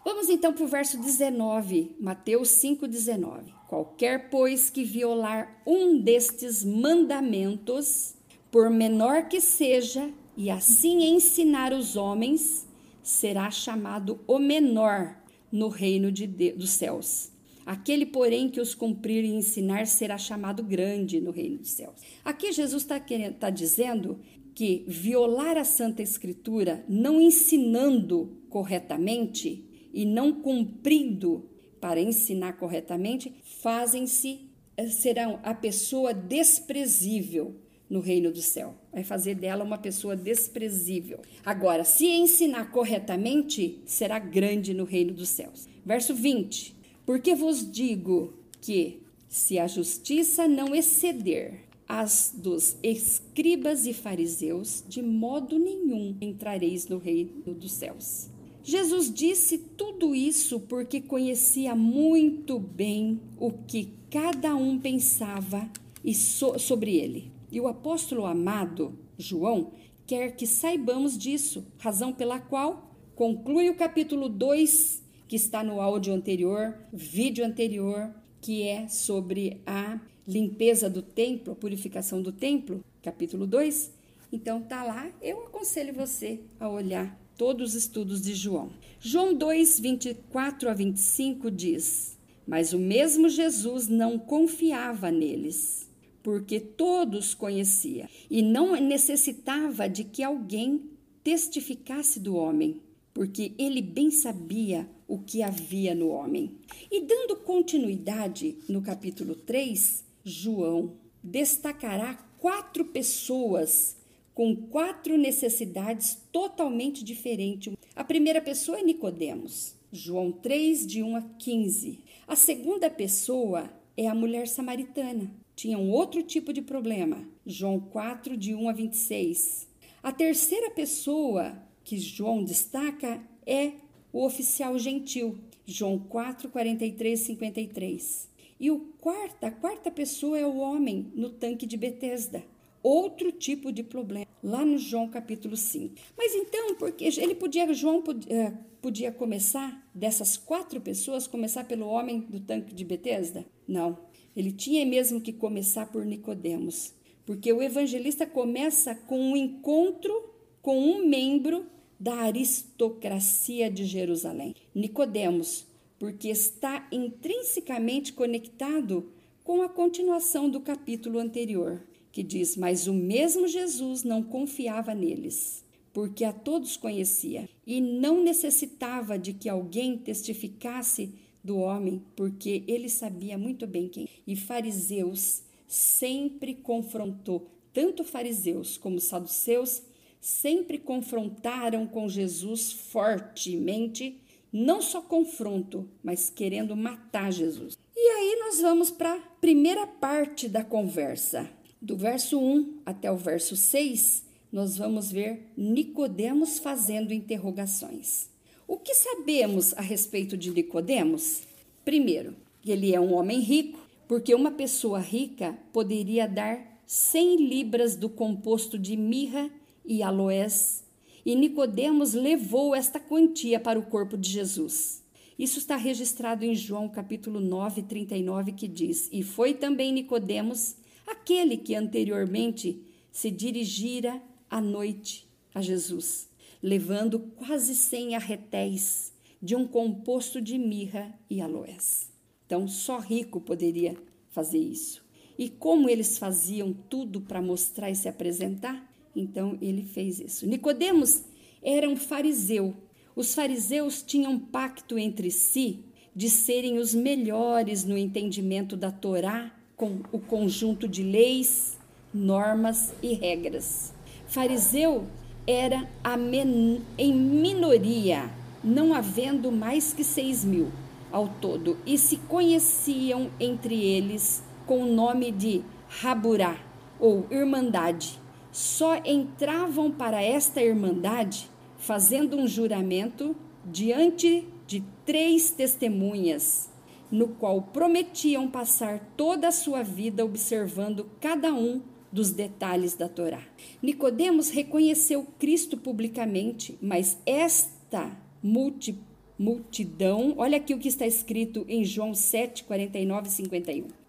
Vamos 0.05 0.31
então 0.31 0.53
para 0.53 0.65
o 0.65 0.69
verso 0.69 0.99
19, 0.99 1.97
Mateus 2.01 2.49
5,19. 2.49 3.53
Qualquer, 3.69 4.31
pois, 4.31 4.71
que 4.71 4.83
violar 4.83 5.61
um 5.67 6.01
destes 6.01 6.65
mandamentos, 6.65 8.15
por 8.51 8.71
menor 8.71 9.29
que 9.29 9.41
seja, 9.41 10.11
e 10.37 10.51
assim 10.51 11.05
ensinar 11.05 11.73
os 11.73 11.97
homens, 11.97 12.67
será 13.03 13.51
chamado 13.51 14.19
o 14.27 14.39
menor 14.39 15.17
no 15.53 15.69
reino 15.69 16.11
de 16.11 16.27
Deus, 16.27 16.57
dos 16.59 16.71
céus. 16.71 17.31
Aquele, 17.71 18.05
porém, 18.05 18.49
que 18.49 18.61
os 18.61 18.75
cumprir 18.75 19.25
e 19.25 19.29
ensinar 19.29 19.87
será 19.87 20.19
chamado 20.19 20.61
grande 20.61 21.21
no 21.21 21.31
reino 21.31 21.59
dos 21.59 21.71
céus. 21.71 21.95
Aqui 22.25 22.51
Jesus 22.51 22.83
está 22.83 23.01
tá 23.39 23.49
dizendo 23.49 24.19
que 24.57 24.85
violar 24.89 25.57
a 25.57 25.63
Santa 25.63 26.03
Escritura, 26.03 26.85
não 26.89 27.21
ensinando 27.21 28.43
corretamente 28.49 29.65
e 29.95 30.05
não 30.05 30.33
cumprindo 30.33 31.49
para 31.81 32.01
ensinar 32.01 32.55
corretamente, 32.55 33.33
fazem-se 33.63 34.51
eh, 34.77 34.89
serão 34.89 35.39
a 35.45 35.55
pessoa 35.55 36.13
desprezível 36.13 37.55
no 37.89 38.01
reino 38.01 38.33
do 38.33 38.43
céu. 38.43 38.75
Vai 38.93 39.05
fazer 39.05 39.37
dela 39.37 39.63
uma 39.63 39.79
pessoa 39.79 40.17
desprezível. 40.17 41.21
Agora, 41.47 41.85
se 41.85 42.09
ensinar 42.09 42.73
corretamente, 42.73 43.81
será 43.87 44.19
grande 44.19 44.75
no 44.75 44.83
reino 44.83 45.13
dos 45.13 45.29
céus. 45.29 45.69
Verso 45.87 46.13
20. 46.17 46.80
Porque 47.11 47.35
vos 47.35 47.69
digo 47.69 48.35
que, 48.61 49.03
se 49.29 49.59
a 49.59 49.67
justiça 49.67 50.47
não 50.47 50.73
exceder 50.73 51.65
as 51.89 52.33
dos 52.33 52.77
escribas 52.85 53.85
e 53.85 53.93
fariseus, 53.93 54.85
de 54.89 55.03
modo 55.03 55.59
nenhum 55.59 56.17
entrareis 56.21 56.87
no 56.87 56.99
reino 56.99 57.53
dos 57.53 57.73
céus. 57.73 58.31
Jesus 58.63 59.13
disse 59.13 59.59
tudo 59.59 60.15
isso 60.15 60.61
porque 60.61 61.01
conhecia 61.01 61.75
muito 61.75 62.61
bem 62.61 63.21
o 63.41 63.51
que 63.51 63.93
cada 64.09 64.55
um 64.55 64.79
pensava 64.79 65.69
e 66.05 66.15
so 66.15 66.61
sobre 66.61 66.97
ele. 66.97 67.33
E 67.51 67.61
o 67.61 67.67
apóstolo 67.67 68.25
amado, 68.25 68.97
João, 69.19 69.73
quer 70.07 70.37
que 70.37 70.47
saibamos 70.47 71.19
disso, 71.19 71.67
razão 71.77 72.13
pela 72.13 72.39
qual 72.39 72.95
conclui 73.17 73.69
o 73.69 73.75
capítulo 73.75 74.29
2 74.29 75.10
que 75.31 75.37
está 75.37 75.63
no 75.63 75.81
áudio 75.81 76.13
anterior, 76.13 76.77
vídeo 76.93 77.47
anterior, 77.47 78.13
que 78.41 78.65
é 78.65 78.89
sobre 78.89 79.63
a 79.65 80.01
limpeza 80.27 80.91
do 80.91 81.03
templo, 81.03 81.53
a 81.53 81.57
purificação 81.57 82.21
do 82.21 82.33
templo, 82.33 82.85
capítulo 83.01 83.47
2. 83.47 83.93
Então 84.33 84.61
tá 84.61 84.83
lá, 84.83 85.09
eu 85.23 85.45
aconselho 85.45 85.95
você 85.95 86.41
a 86.59 86.69
olhar 86.69 87.17
todos 87.39 87.77
os 87.77 87.85
estudos 87.85 88.21
de 88.23 88.35
João. 88.35 88.73
João 88.99 89.33
2, 89.33 89.79
24 89.79 90.69
a 90.69 90.75
25 90.75 91.49
diz: 91.49 92.19
Mas 92.45 92.73
o 92.73 92.79
mesmo 92.81 93.29
Jesus 93.29 93.87
não 93.87 94.19
confiava 94.19 95.13
neles, 95.13 95.89
porque 96.25 96.59
todos 96.59 97.35
conhecia, 97.35 98.11
e 98.29 98.43
não 98.43 98.75
necessitava 98.81 99.89
de 99.89 100.03
que 100.03 100.25
alguém 100.25 100.91
testificasse 101.23 102.19
do 102.19 102.35
homem, 102.35 102.81
porque 103.15 103.53
ele 103.57 103.81
bem 103.81 104.11
sabia 104.11 104.89
o 105.11 105.19
que 105.19 105.43
havia 105.43 105.93
no 105.93 106.11
homem. 106.11 106.53
E 106.89 107.01
dando 107.01 107.35
continuidade 107.35 108.57
no 108.69 108.81
capítulo 108.81 109.35
3, 109.35 110.05
João 110.23 110.93
destacará 111.21 112.15
quatro 112.39 112.85
pessoas 112.85 113.97
com 114.33 114.55
quatro 114.55 115.19
necessidades 115.19 116.17
totalmente 116.31 117.03
diferentes. 117.03 117.75
A 117.97 118.05
primeira 118.05 118.41
pessoa 118.41 118.79
é 118.79 118.85
Nicodemos, 118.85 119.75
João 119.91 120.31
3 120.31 120.87
de 120.87 121.03
1 121.03 121.17
a 121.17 121.23
15. 121.23 121.99
A 122.29 122.37
segunda 122.37 122.89
pessoa 122.89 123.69
é 123.97 124.07
a 124.07 124.15
mulher 124.15 124.47
samaritana. 124.47 125.29
Tinha 125.57 125.77
um 125.77 125.91
outro 125.91 126.23
tipo 126.23 126.53
de 126.53 126.63
problema, 126.63 127.29
João 127.45 127.81
4 127.81 128.37
de 128.37 128.55
1 128.55 128.69
a 128.69 128.73
26. 128.73 129.67
A 130.05 130.13
terceira 130.13 130.71
pessoa 130.71 131.61
que 131.83 131.99
João 131.99 132.45
destaca 132.45 133.21
é 133.45 133.73
o 134.13 134.25
oficial 134.25 134.79
gentil, 134.79 135.39
João 135.67 135.99
4, 135.99 136.49
43, 136.49 137.21
53. 137.21 138.29
E 138.59 138.71
o 138.71 138.81
quarta, 139.01 139.47
a 139.47 139.51
quarta 139.51 139.91
pessoa 139.91 140.39
é 140.39 140.47
o 140.47 140.59
homem 140.59 141.11
no 141.15 141.31
tanque 141.31 141.65
de 141.65 141.77
Betesda, 141.77 142.45
outro 142.83 143.33
tipo 143.33 143.73
de 143.73 143.83
problema, 143.83 144.27
lá 144.43 144.65
no 144.65 144.77
João 144.77 145.09
capítulo 145.09 145.57
5. 145.57 145.95
Mas 146.17 146.35
então, 146.35 146.75
porque 146.75 147.05
ele 147.05 147.35
podia, 147.35 147.73
João 147.73 148.03
podia, 148.03 148.33
eh, 148.33 148.53
podia 148.83 149.13
começar, 149.13 149.89
dessas 149.95 150.37
quatro 150.37 150.81
pessoas, 150.81 151.27
começar 151.27 151.65
pelo 151.65 151.87
homem 151.87 152.21
do 152.21 152.41
tanque 152.41 152.75
de 152.75 152.85
Betesda? 152.85 153.47
Não. 153.67 153.99
Ele 154.37 154.53
tinha 154.53 154.85
mesmo 154.87 155.21
que 155.21 155.33
começar 155.33 155.87
por 155.87 156.05
Nicodemos, 156.05 156.95
porque 157.27 157.53
o 157.53 157.63
evangelista 157.63 158.27
começa 158.27 158.95
com 158.95 159.19
um 159.19 159.37
encontro 159.37 160.31
com 160.63 160.79
um 160.79 161.07
membro 161.07 161.67
da 162.01 162.15
aristocracia 162.15 163.71
de 163.71 163.85
Jerusalém, 163.85 164.55
Nicodemos, 164.75 165.67
porque 165.99 166.29
está 166.29 166.89
intrinsecamente 166.91 168.15
conectado 168.15 169.13
com 169.45 169.61
a 169.61 169.69
continuação 169.69 170.49
do 170.49 170.61
capítulo 170.61 171.19
anterior, 171.19 171.83
que 172.11 172.23
diz: 172.23 172.57
Mas 172.57 172.87
o 172.87 172.95
mesmo 172.95 173.47
Jesus 173.47 174.03
não 174.03 174.23
confiava 174.23 174.95
neles, 174.95 175.63
porque 175.93 176.25
a 176.25 176.33
todos 176.33 176.79
conhecia, 176.79 177.47
e 177.67 177.83
não 177.83 178.23
necessitava 178.23 179.19
de 179.19 179.35
que 179.35 179.49
alguém 179.49 179.99
testificasse 179.99 181.13
do 181.45 181.59
homem, 181.59 182.03
porque 182.17 182.65
ele 182.67 182.89
sabia 182.89 183.37
muito 183.37 183.67
bem 183.67 183.89
quem. 183.89 184.09
E 184.27 184.37
fariseus 184.37 185.43
sempre 185.67 186.55
confrontou, 186.55 187.47
tanto 187.75 188.05
fariseus 188.05 188.79
como 188.79 188.99
saduceus 188.99 189.83
sempre 190.21 190.79
confrontaram 190.79 191.87
com 191.87 192.09
Jesus 192.09 192.73
fortemente, 192.73 194.21
não 194.53 194.83
só 194.83 195.01
confronto, 195.01 195.89
mas 196.03 196.29
querendo 196.29 196.77
matar 196.77 197.33
Jesus. 197.33 197.79
E 197.97 198.01
aí 198.01 198.37
nós 198.41 198.61
vamos 198.61 198.91
para 198.91 199.15
a 199.15 199.21
primeira 199.41 199.87
parte 199.87 200.49
da 200.49 200.63
conversa. 200.63 201.49
Do 201.81 201.97
verso 201.97 202.39
1 202.39 202.81
até 202.85 203.11
o 203.11 203.17
verso 203.17 203.57
6, 203.57 204.25
nós 204.53 204.77
vamos 204.77 205.11
ver 205.11 205.51
Nicodemos 205.57 206.59
fazendo 206.59 207.15
interrogações. 207.15 208.29
O 208.67 208.77
que 208.77 208.95
sabemos 208.95 209.73
a 209.75 209.81
respeito 209.81 210.37
de 210.37 210.51
Nicodemos? 210.51 211.43
Primeiro, 211.85 212.37
que 212.61 212.71
ele 212.71 212.95
é 212.95 213.01
um 213.01 213.15
homem 213.15 213.41
rico, 213.41 213.81
porque 214.07 214.35
uma 214.35 214.51
pessoa 214.51 214.99
rica 214.99 215.57
poderia 215.73 216.27
dar 216.27 216.81
100 216.87 217.37
libras 217.37 217.97
do 217.97 218.09
composto 218.09 218.79
de 218.79 218.97
mirra 218.97 219.51
e 219.91 220.05
aloés, 220.05 220.85
e 221.27 221.35
Nicodemos 221.35 222.15
levou 222.15 222.77
esta 222.77 223.01
quantia 223.01 223.59
para 223.59 223.77
o 223.77 223.83
corpo 223.83 224.17
de 224.17 224.31
Jesus. 224.31 225.03
Isso 225.37 225.59
está 225.59 225.75
registrado 225.75 226.45
em 226.45 226.55
João 226.55 226.89
capítulo 226.89 227.41
9, 227.41 227.83
39, 227.83 228.53
que 228.53 228.69
diz: 228.69 229.09
E 229.11 229.25
foi 229.25 229.53
também 229.53 229.93
Nicodemos, 229.93 230.77
aquele 231.05 231.57
que 231.57 231.75
anteriormente 231.75 232.81
se 233.11 233.33
dirigira 233.33 234.23
à 234.49 234.61
noite 234.61 235.29
a 235.53 235.61
Jesus, 235.61 236.29
levando 236.63 237.19
quase 237.19 237.75
cem 237.75 238.15
arretéis 238.15 239.13
de 239.43 239.57
um 239.57 239.67
composto 239.67 240.41
de 240.41 240.57
mirra 240.57 241.13
e 241.29 241.41
aloés. 241.41 242.13
Então, 242.47 242.69
só 242.69 242.99
rico 242.99 243.41
poderia 243.41 243.97
fazer 244.29 244.59
isso. 244.59 245.05
E 245.37 245.49
como 245.49 245.89
eles 245.89 246.17
faziam 246.17 246.73
tudo 246.73 247.21
para 247.23 247.43
mostrar 247.43 247.91
e 247.91 247.97
se 247.97 248.09
apresentar? 248.09 248.90
Então 249.15 249.59
ele 249.61 249.83
fez 249.83 250.21
isso. 250.21 250.47
Nicodemos 250.47 251.23
era 251.63 251.89
um 251.89 251.97
fariseu. 251.97 252.75
Os 253.15 253.35
fariseus 253.35 254.03
tinham 254.03 254.39
pacto 254.39 254.99
entre 254.99 255.31
si 255.31 255.81
de 256.15 256.29
serem 256.29 256.79
os 256.79 256.95
melhores 256.95 257.85
no 257.85 257.97
entendimento 257.97 258.77
da 258.77 258.91
Torá 258.91 259.53
com 259.77 260.01
o 260.13 260.19
conjunto 260.19 260.87
de 260.87 261.03
leis, 261.03 261.79
normas 262.13 262.93
e 263.03 263.15
regras. 263.15 263.95
Fariseu 264.27 265.07
era 265.47 265.89
men 266.19 266.83
em 266.99 267.15
minoria, 267.15 268.31
não 268.63 268.93
havendo 268.93 269.51
mais 269.51 269.93
que 269.93 270.05
seis 270.05 270.45
mil 270.45 270.71
ao 271.11 271.29
todo, 271.29 271.77
e 271.85 271.99
se 271.99 272.17
conheciam 272.17 273.31
entre 273.41 273.75
eles 273.83 274.43
com 274.67 274.83
o 274.83 274.93
nome 274.93 275.33
de 275.33 275.63
Raburá, 275.89 276.57
ou 277.01 277.27
Irmandade, 277.31 278.20
só 278.53 278.97
entravam 279.05 279.91
para 279.91 280.23
esta 280.23 280.63
irmandade 280.63 281.51
fazendo 281.81 282.37
um 282.37 282.47
juramento 282.47 283.35
diante 283.65 284.47
de 284.67 284.85
três 285.05 285.51
testemunhas, 285.51 286.71
no 287.11 287.29
qual 287.29 287.63
prometiam 287.63 288.49
passar 288.49 289.01
toda 289.17 289.49
a 289.49 289.53
sua 289.53 289.83
vida 289.83 290.25
observando 290.25 291.11
cada 291.21 291.53
um 291.53 291.83
dos 292.13 292.31
detalhes 292.31 292.95
da 292.95 293.09
Torá. 293.09 293.43
Nicodemos 293.83 294.51
reconheceu 294.51 295.27
Cristo 295.39 295.77
publicamente, 295.77 296.79
mas 296.81 297.19
esta 297.25 298.17
multi, 298.43 298.99
multidão, 299.39 300.35
olha 300.37 300.59
aqui 300.59 300.75
o 300.75 300.79
que 300.79 300.89
está 300.89 301.07
escrito 301.07 301.65
em 301.69 301.85
João 301.85 302.15
7, 302.15 302.65
49 302.65 303.29
e 303.29 303.31
51. 303.31 304.00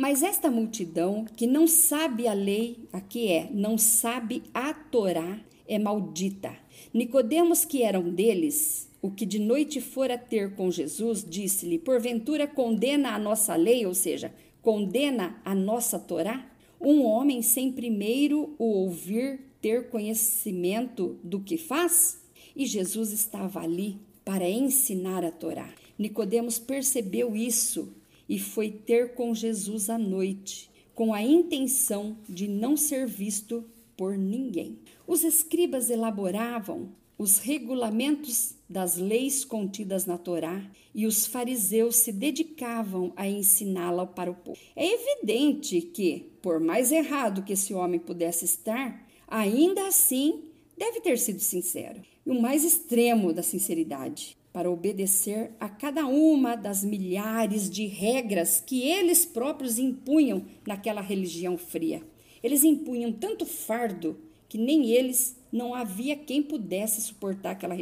Mas 0.00 0.22
esta 0.22 0.50
multidão 0.50 1.26
que 1.36 1.46
não 1.46 1.66
sabe 1.66 2.26
a 2.26 2.32
lei, 2.32 2.88
aqui 2.90 3.30
é, 3.30 3.50
não 3.52 3.76
sabe 3.76 4.42
a 4.54 4.72
Torá, 4.72 5.38
é 5.68 5.78
maldita. 5.78 6.56
Nicodemos, 6.90 7.66
que 7.66 7.82
eram 7.82 8.08
deles, 8.08 8.90
o 9.02 9.10
que 9.10 9.26
de 9.26 9.38
noite 9.38 9.78
fora 9.78 10.16
ter 10.16 10.54
com 10.54 10.70
Jesus, 10.70 11.22
disse-lhe: 11.22 11.78
Porventura 11.78 12.46
condena 12.46 13.10
a 13.10 13.18
nossa 13.18 13.54
lei, 13.56 13.84
ou 13.84 13.92
seja, 13.92 14.32
condena 14.62 15.38
a 15.44 15.54
nossa 15.54 15.98
Torá? 15.98 16.50
Um 16.80 17.02
homem 17.04 17.42
sem 17.42 17.70
primeiro 17.70 18.54
o 18.58 18.64
ouvir 18.64 19.40
ter 19.60 19.90
conhecimento 19.90 21.18
do 21.22 21.40
que 21.40 21.58
faz? 21.58 22.22
E 22.56 22.64
Jesus 22.64 23.12
estava 23.12 23.60
ali 23.60 23.98
para 24.24 24.48
ensinar 24.48 25.26
a 25.26 25.30
Torá. 25.30 25.68
Nicodemos 25.98 26.58
percebeu 26.58 27.36
isso 27.36 27.99
e 28.30 28.38
foi 28.38 28.70
ter 28.70 29.12
com 29.14 29.34
Jesus 29.34 29.90
à 29.90 29.98
noite, 29.98 30.70
com 30.94 31.12
a 31.12 31.20
intenção 31.20 32.16
de 32.28 32.46
não 32.46 32.76
ser 32.76 33.04
visto 33.04 33.64
por 33.96 34.16
ninguém. 34.16 34.78
Os 35.04 35.24
escribas 35.24 35.90
elaboravam 35.90 36.92
os 37.18 37.38
regulamentos 37.38 38.54
das 38.68 38.96
leis 38.96 39.44
contidas 39.44 40.06
na 40.06 40.16
Torá 40.16 40.64
e 40.94 41.06
os 41.06 41.26
fariseus 41.26 41.96
se 41.96 42.12
dedicavam 42.12 43.12
a 43.16 43.28
ensiná-la 43.28 44.06
para 44.06 44.30
o 44.30 44.34
povo. 44.36 44.60
É 44.76 44.86
evidente 44.86 45.80
que, 45.80 46.30
por 46.40 46.60
mais 46.60 46.92
errado 46.92 47.42
que 47.42 47.54
esse 47.54 47.74
homem 47.74 47.98
pudesse 47.98 48.44
estar, 48.44 49.06
ainda 49.26 49.88
assim 49.88 50.44
deve 50.78 51.00
ter 51.00 51.18
sido 51.18 51.40
sincero 51.40 52.00
e 52.24 52.30
o 52.30 52.40
mais 52.40 52.62
extremo 52.62 53.32
da 53.32 53.42
sinceridade 53.42 54.38
para 54.52 54.70
obedecer 54.70 55.52
a 55.60 55.68
cada 55.68 56.06
uma 56.06 56.56
das 56.56 56.84
milhares 56.84 57.70
de 57.70 57.86
regras 57.86 58.60
que 58.60 58.82
eles 58.82 59.24
próprios 59.24 59.78
impunham 59.78 60.44
naquela 60.66 61.00
religião 61.00 61.56
fria. 61.56 62.02
Eles 62.42 62.64
impunham 62.64 63.12
tanto 63.12 63.46
fardo 63.46 64.18
que 64.48 64.58
nem 64.58 64.90
eles 64.90 65.36
não 65.52 65.74
havia 65.74 66.16
quem 66.16 66.42
pudesse 66.42 67.00
suportar 67.00 67.52
aquela 67.52 67.76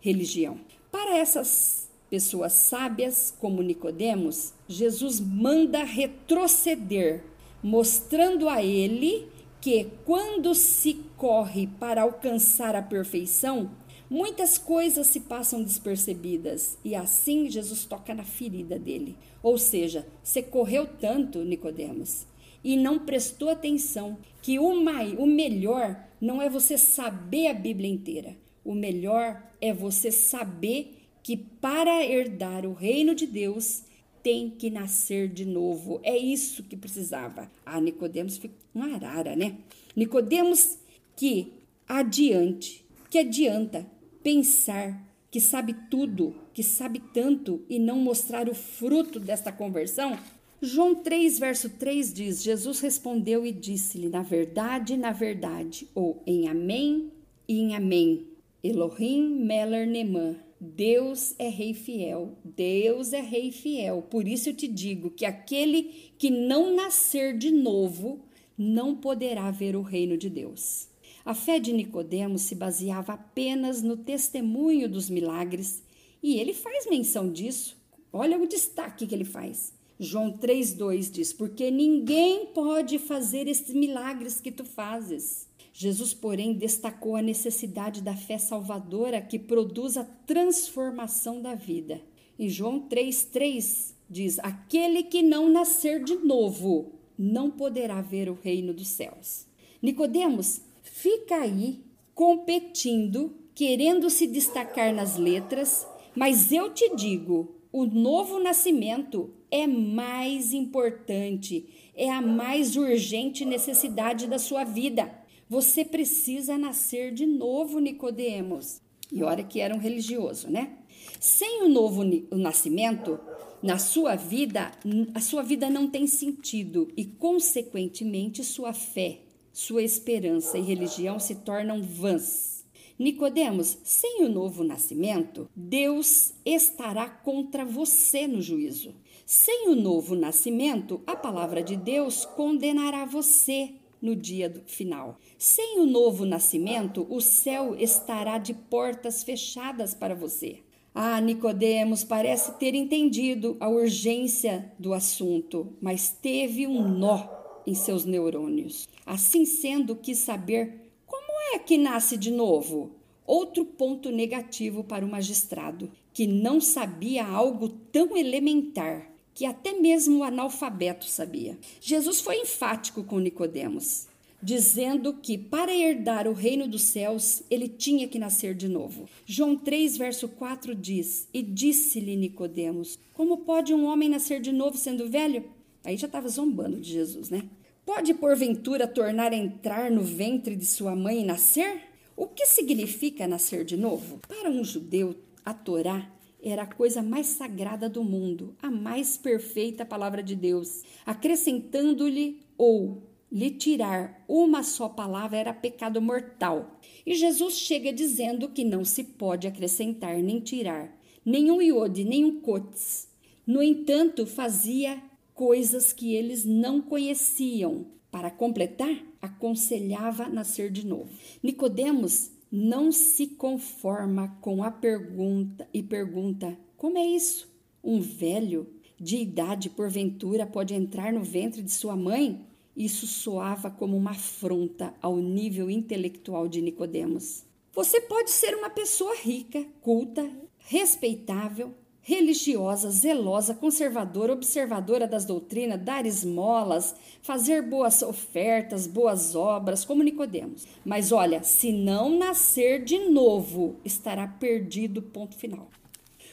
religião. 0.00 0.58
Para 0.90 1.16
essas 1.16 1.90
pessoas 2.10 2.52
sábias 2.52 3.34
como 3.40 3.62
Nicodemos, 3.62 4.52
Jesus 4.68 5.18
manda 5.18 5.82
retroceder, 5.82 7.24
mostrando 7.62 8.48
a 8.48 8.62
ele 8.62 9.26
que 9.62 9.88
quando 10.04 10.54
se 10.54 10.94
corre 11.16 11.68
para 11.78 12.02
alcançar 12.02 12.74
a 12.74 12.82
perfeição, 12.82 13.70
Muitas 14.12 14.58
coisas 14.58 15.06
se 15.06 15.20
passam 15.20 15.62
despercebidas 15.62 16.76
e 16.84 16.94
assim 16.94 17.48
Jesus 17.48 17.86
toca 17.86 18.12
na 18.12 18.24
ferida 18.24 18.78
dele. 18.78 19.16
Ou 19.42 19.56
seja, 19.56 20.06
você 20.22 20.42
correu 20.42 20.86
tanto, 20.86 21.42
Nicodemos, 21.42 22.26
e 22.62 22.76
não 22.76 22.98
prestou 22.98 23.48
atenção 23.48 24.18
que 24.42 24.58
o, 24.58 24.78
mai, 24.82 25.16
o 25.16 25.24
melhor 25.24 25.98
não 26.20 26.42
é 26.42 26.50
você 26.50 26.76
saber 26.76 27.46
a 27.46 27.54
Bíblia 27.54 27.88
inteira. 27.88 28.36
O 28.62 28.74
melhor 28.74 29.42
é 29.62 29.72
você 29.72 30.12
saber 30.12 30.94
que 31.22 31.34
para 31.34 32.04
herdar 32.04 32.66
o 32.66 32.74
reino 32.74 33.14
de 33.14 33.26
Deus 33.26 33.82
tem 34.22 34.50
que 34.50 34.68
nascer 34.68 35.26
de 35.26 35.46
novo. 35.46 36.00
É 36.02 36.18
isso 36.18 36.62
que 36.64 36.76
precisava. 36.76 37.50
Ah, 37.64 37.80
Nicodemos 37.80 38.36
ficou 38.36 38.58
uma 38.74 38.94
arara, 38.94 39.34
né? 39.34 39.56
Nicodemos 39.96 40.76
que 41.16 41.50
adiante, 41.88 42.84
que 43.08 43.18
adianta 43.18 43.90
pensar 44.22 45.08
que 45.30 45.40
sabe 45.40 45.74
tudo, 45.90 46.34
que 46.52 46.62
sabe 46.62 47.00
tanto 47.12 47.64
e 47.68 47.78
não 47.78 47.98
mostrar 47.98 48.48
o 48.48 48.54
fruto 48.54 49.18
desta 49.18 49.50
conversão? 49.50 50.18
João 50.60 50.94
3, 50.94 51.38
verso 51.38 51.70
3 51.70 52.12
diz: 52.12 52.42
Jesus 52.42 52.80
respondeu 52.80 53.44
e 53.44 53.50
disse-lhe: 53.50 54.08
Na 54.08 54.22
verdade, 54.22 54.96
na 54.96 55.10
verdade, 55.10 55.88
ou 55.94 56.22
em 56.26 56.48
Amém 56.48 57.10
e 57.48 57.58
em 57.58 57.74
Amém. 57.74 58.28
Elohim 58.62 59.44
Meller 59.44 59.88
Neman. 59.88 60.36
Deus 60.60 61.34
é 61.40 61.48
rei 61.48 61.74
fiel, 61.74 62.38
Deus 62.44 63.12
é 63.12 63.20
rei 63.20 63.50
fiel. 63.50 64.02
Por 64.02 64.28
isso 64.28 64.50
eu 64.50 64.54
te 64.54 64.68
digo 64.68 65.10
que 65.10 65.24
aquele 65.24 66.12
que 66.16 66.30
não 66.30 66.76
nascer 66.76 67.36
de 67.36 67.50
novo 67.50 68.20
não 68.56 68.94
poderá 68.94 69.50
ver 69.50 69.74
o 69.74 69.82
reino 69.82 70.16
de 70.16 70.30
Deus. 70.30 70.91
A 71.24 71.34
fé 71.34 71.60
de 71.60 71.72
Nicodemos 71.72 72.42
se 72.42 72.54
baseava 72.54 73.12
apenas 73.12 73.80
no 73.80 73.96
testemunho 73.96 74.88
dos 74.88 75.08
milagres, 75.08 75.82
e 76.22 76.36
ele 76.36 76.52
faz 76.52 76.86
menção 76.86 77.30
disso. 77.30 77.76
Olha 78.12 78.38
o 78.38 78.46
destaque 78.46 79.06
que 79.06 79.14
ele 79.14 79.24
faz. 79.24 79.72
João 79.98 80.32
3:2 80.32 81.10
diz: 81.10 81.32
"Porque 81.32 81.70
ninguém 81.70 82.46
pode 82.46 82.98
fazer 82.98 83.46
estes 83.46 83.72
milagres 83.72 84.40
que 84.40 84.50
tu 84.50 84.64
fazes." 84.64 85.48
Jesus, 85.72 86.12
porém, 86.12 86.52
destacou 86.52 87.16
a 87.16 87.22
necessidade 87.22 88.02
da 88.02 88.14
fé 88.14 88.36
salvadora 88.36 89.22
que 89.22 89.38
produz 89.38 89.96
a 89.96 90.04
transformação 90.04 91.40
da 91.40 91.54
vida. 91.54 92.02
Em 92.38 92.48
João 92.48 92.80
3:3 92.80 93.94
diz: 94.10 94.38
"Aquele 94.40 95.04
que 95.04 95.22
não 95.22 95.48
nascer 95.48 96.02
de 96.02 96.16
novo 96.16 96.92
não 97.16 97.50
poderá 97.50 98.02
ver 98.02 98.28
o 98.28 98.34
reino 98.34 98.74
dos 98.74 98.88
céus." 98.88 99.46
Nicodemos 99.80 100.60
fica 100.92 101.36
aí 101.36 101.80
competindo, 102.14 103.34
querendo 103.54 104.10
se 104.10 104.26
destacar 104.26 104.94
nas 104.94 105.16
letras, 105.16 105.86
mas 106.14 106.52
eu 106.52 106.72
te 106.74 106.94
digo, 106.94 107.56
o 107.72 107.86
novo 107.86 108.38
nascimento 108.38 109.30
é 109.50 109.66
mais 109.66 110.52
importante, 110.52 111.66
é 111.94 112.10
a 112.10 112.20
mais 112.20 112.76
urgente 112.76 113.44
necessidade 113.46 114.26
da 114.26 114.38
sua 114.38 114.64
vida. 114.64 115.10
Você 115.48 115.82
precisa 115.82 116.58
nascer 116.58 117.12
de 117.12 117.24
novo, 117.24 117.78
Nicodemos. 117.78 118.80
E 119.10 119.22
olha 119.22 119.42
que 119.42 119.60
era 119.60 119.74
um 119.74 119.78
religioso, 119.78 120.50
né? 120.50 120.76
Sem 121.18 121.62
o 121.62 121.68
novo 121.68 122.02
o 122.30 122.36
nascimento, 122.36 123.18
na 123.62 123.78
sua 123.78 124.14
vida, 124.14 124.70
a 125.14 125.20
sua 125.20 125.42
vida 125.42 125.70
não 125.70 125.88
tem 125.88 126.06
sentido 126.06 126.88
e, 126.96 127.04
consequentemente, 127.04 128.44
sua 128.44 128.72
fé, 128.72 129.20
sua 129.52 129.82
esperança 129.82 130.56
e 130.56 130.62
religião 130.62 131.18
se 131.18 131.36
tornam 131.36 131.82
vãs. 131.82 132.64
Nicodemos, 132.98 133.78
sem 133.82 134.24
o 134.24 134.28
novo 134.28 134.62
nascimento, 134.62 135.48
Deus 135.56 136.32
estará 136.44 137.08
contra 137.08 137.64
você 137.64 138.26
no 138.26 138.40
juízo. 138.40 138.94
Sem 139.26 139.68
o 139.68 139.74
novo 139.74 140.14
nascimento, 140.14 141.00
a 141.06 141.16
palavra 141.16 141.62
de 141.62 141.76
Deus 141.76 142.24
condenará 142.24 143.04
você 143.04 143.74
no 144.00 144.16
dia 144.16 144.62
final. 144.66 145.18
Sem 145.38 145.80
o 145.80 145.86
novo 145.86 146.24
nascimento, 146.24 147.06
o 147.08 147.20
céu 147.20 147.74
estará 147.76 148.38
de 148.38 148.54
portas 148.54 149.22
fechadas 149.22 149.94
para 149.94 150.14
você. 150.14 150.60
Ah, 150.94 151.20
Nicodemos 151.20 152.04
parece 152.04 152.52
ter 152.58 152.74
entendido 152.74 153.56
a 153.58 153.68
urgência 153.68 154.72
do 154.78 154.92
assunto, 154.92 155.74
mas 155.80 156.10
teve 156.10 156.66
um 156.66 156.86
nó 156.86 157.41
em 157.66 157.74
seus 157.74 158.04
neurônios. 158.04 158.88
Assim 159.04 159.44
sendo, 159.44 159.96
quis 159.96 160.18
saber 160.18 160.90
como 161.06 161.54
é 161.54 161.58
que 161.58 161.78
nasce 161.78 162.16
de 162.16 162.30
novo. 162.30 162.92
Outro 163.26 163.64
ponto 163.64 164.10
negativo 164.10 164.82
para 164.82 165.04
o 165.04 165.08
magistrado, 165.08 165.90
que 166.12 166.26
não 166.26 166.60
sabia 166.60 167.24
algo 167.24 167.68
tão 167.68 168.16
elementar 168.16 169.12
que 169.34 169.46
até 169.46 169.72
mesmo 169.72 170.18
o 170.18 170.22
analfabeto 170.24 171.06
sabia. 171.06 171.58
Jesus 171.80 172.20
foi 172.20 172.38
enfático 172.40 173.02
com 173.02 173.18
Nicodemos, 173.18 174.06
dizendo 174.42 175.14
que 175.14 175.38
para 175.38 175.74
herdar 175.74 176.28
o 176.28 176.32
reino 176.32 176.66
dos 176.68 176.82
céus, 176.82 177.42
ele 177.50 177.68
tinha 177.68 178.08
que 178.08 178.18
nascer 178.18 178.54
de 178.54 178.68
novo. 178.68 179.08
João 179.24 179.56
3, 179.56 179.96
verso 179.96 180.28
4 180.28 180.74
diz: 180.74 181.28
"E 181.32 181.42
disse-lhe 181.42 182.16
Nicodemos: 182.16 182.98
Como 183.14 183.38
pode 183.38 183.72
um 183.72 183.86
homem 183.86 184.08
nascer 184.08 184.40
de 184.40 184.52
novo 184.52 184.76
sendo 184.76 185.08
velho?" 185.08 185.44
Aí 185.84 185.96
já 185.96 186.06
estava 186.06 186.28
zombando 186.28 186.80
de 186.80 186.90
Jesus, 186.90 187.30
né? 187.30 187.48
Pode 187.84 188.14
porventura 188.14 188.86
tornar 188.86 189.32
a 189.32 189.36
entrar 189.36 189.90
no 189.90 190.02
ventre 190.02 190.54
de 190.54 190.64
sua 190.64 190.94
mãe 190.94 191.22
e 191.22 191.24
nascer? 191.24 191.82
O 192.16 192.26
que 192.26 192.46
significa 192.46 193.26
nascer 193.26 193.64
de 193.64 193.76
novo? 193.76 194.20
Para 194.28 194.48
um 194.48 194.62
judeu, 194.62 195.16
a 195.44 195.52
Torá 195.52 196.08
era 196.42 196.62
a 196.62 196.66
coisa 196.66 197.02
mais 197.02 197.26
sagrada 197.26 197.88
do 197.88 198.04
mundo, 198.04 198.54
a 198.62 198.70
mais 198.70 199.16
perfeita 199.16 199.84
palavra 199.84 200.22
de 200.22 200.36
Deus. 200.36 200.82
Acrescentando-lhe 201.04 202.40
ou 202.56 203.02
lhe 203.30 203.50
tirar 203.50 204.22
uma 204.28 204.62
só 204.62 204.88
palavra 204.88 205.38
era 205.38 205.54
pecado 205.54 206.00
mortal. 206.02 206.78
E 207.06 207.14
Jesus 207.14 207.58
chega 207.58 207.92
dizendo 207.92 208.48
que 208.48 208.62
não 208.62 208.84
se 208.84 209.02
pode 209.02 209.46
acrescentar 209.46 210.18
nem 210.18 210.38
tirar 210.38 210.96
nenhum 211.24 211.62
iode, 211.62 212.04
nenhum 212.04 212.40
cotes. 212.40 213.08
No 213.46 213.62
entanto, 213.62 214.26
fazia 214.26 215.02
coisas 215.34 215.92
que 215.92 216.14
eles 216.14 216.44
não 216.44 216.80
conheciam. 216.80 217.86
Para 218.10 218.30
completar, 218.30 218.94
aconselhava 219.20 220.28
nascer 220.28 220.70
de 220.70 220.86
novo. 220.86 221.10
Nicodemos 221.42 222.30
não 222.50 222.92
se 222.92 223.28
conforma 223.28 224.36
com 224.42 224.62
a 224.62 224.70
pergunta 224.70 225.66
e 225.72 225.82
pergunta: 225.82 226.58
como 226.76 226.98
é 226.98 227.06
isso? 227.06 227.50
Um 227.82 228.00
velho 228.00 228.66
de 229.00 229.16
idade 229.16 229.70
porventura 229.70 230.46
pode 230.46 230.74
entrar 230.74 231.12
no 231.12 231.22
ventre 231.22 231.62
de 231.62 231.72
sua 231.72 231.96
mãe? 231.96 232.46
Isso 232.76 233.06
soava 233.06 233.70
como 233.70 233.96
uma 233.96 234.12
afronta 234.12 234.94
ao 235.00 235.16
nível 235.16 235.70
intelectual 235.70 236.48
de 236.48 236.60
Nicodemos. 236.60 237.44
Você 237.72 238.00
pode 238.02 238.30
ser 238.30 238.54
uma 238.54 238.68
pessoa 238.68 239.14
rica, 239.16 239.64
culta, 239.80 240.30
respeitável, 240.58 241.74
religiosa, 242.02 242.90
zelosa, 242.90 243.54
conservadora, 243.54 244.32
observadora 244.32 245.06
das 245.06 245.24
doutrinas, 245.24 245.80
dar 245.80 246.04
esmolas, 246.04 246.96
fazer 247.22 247.62
boas 247.62 248.02
ofertas, 248.02 248.88
boas 248.88 249.36
obras, 249.36 249.84
como 249.84 250.02
Nicodemos. 250.02 250.66
Mas 250.84 251.12
olha, 251.12 251.44
se 251.44 251.72
não 251.72 252.10
nascer 252.10 252.84
de 252.84 252.98
novo, 253.08 253.76
estará 253.84 254.26
perdido, 254.26 255.00
ponto 255.00 255.36
final. 255.36 255.70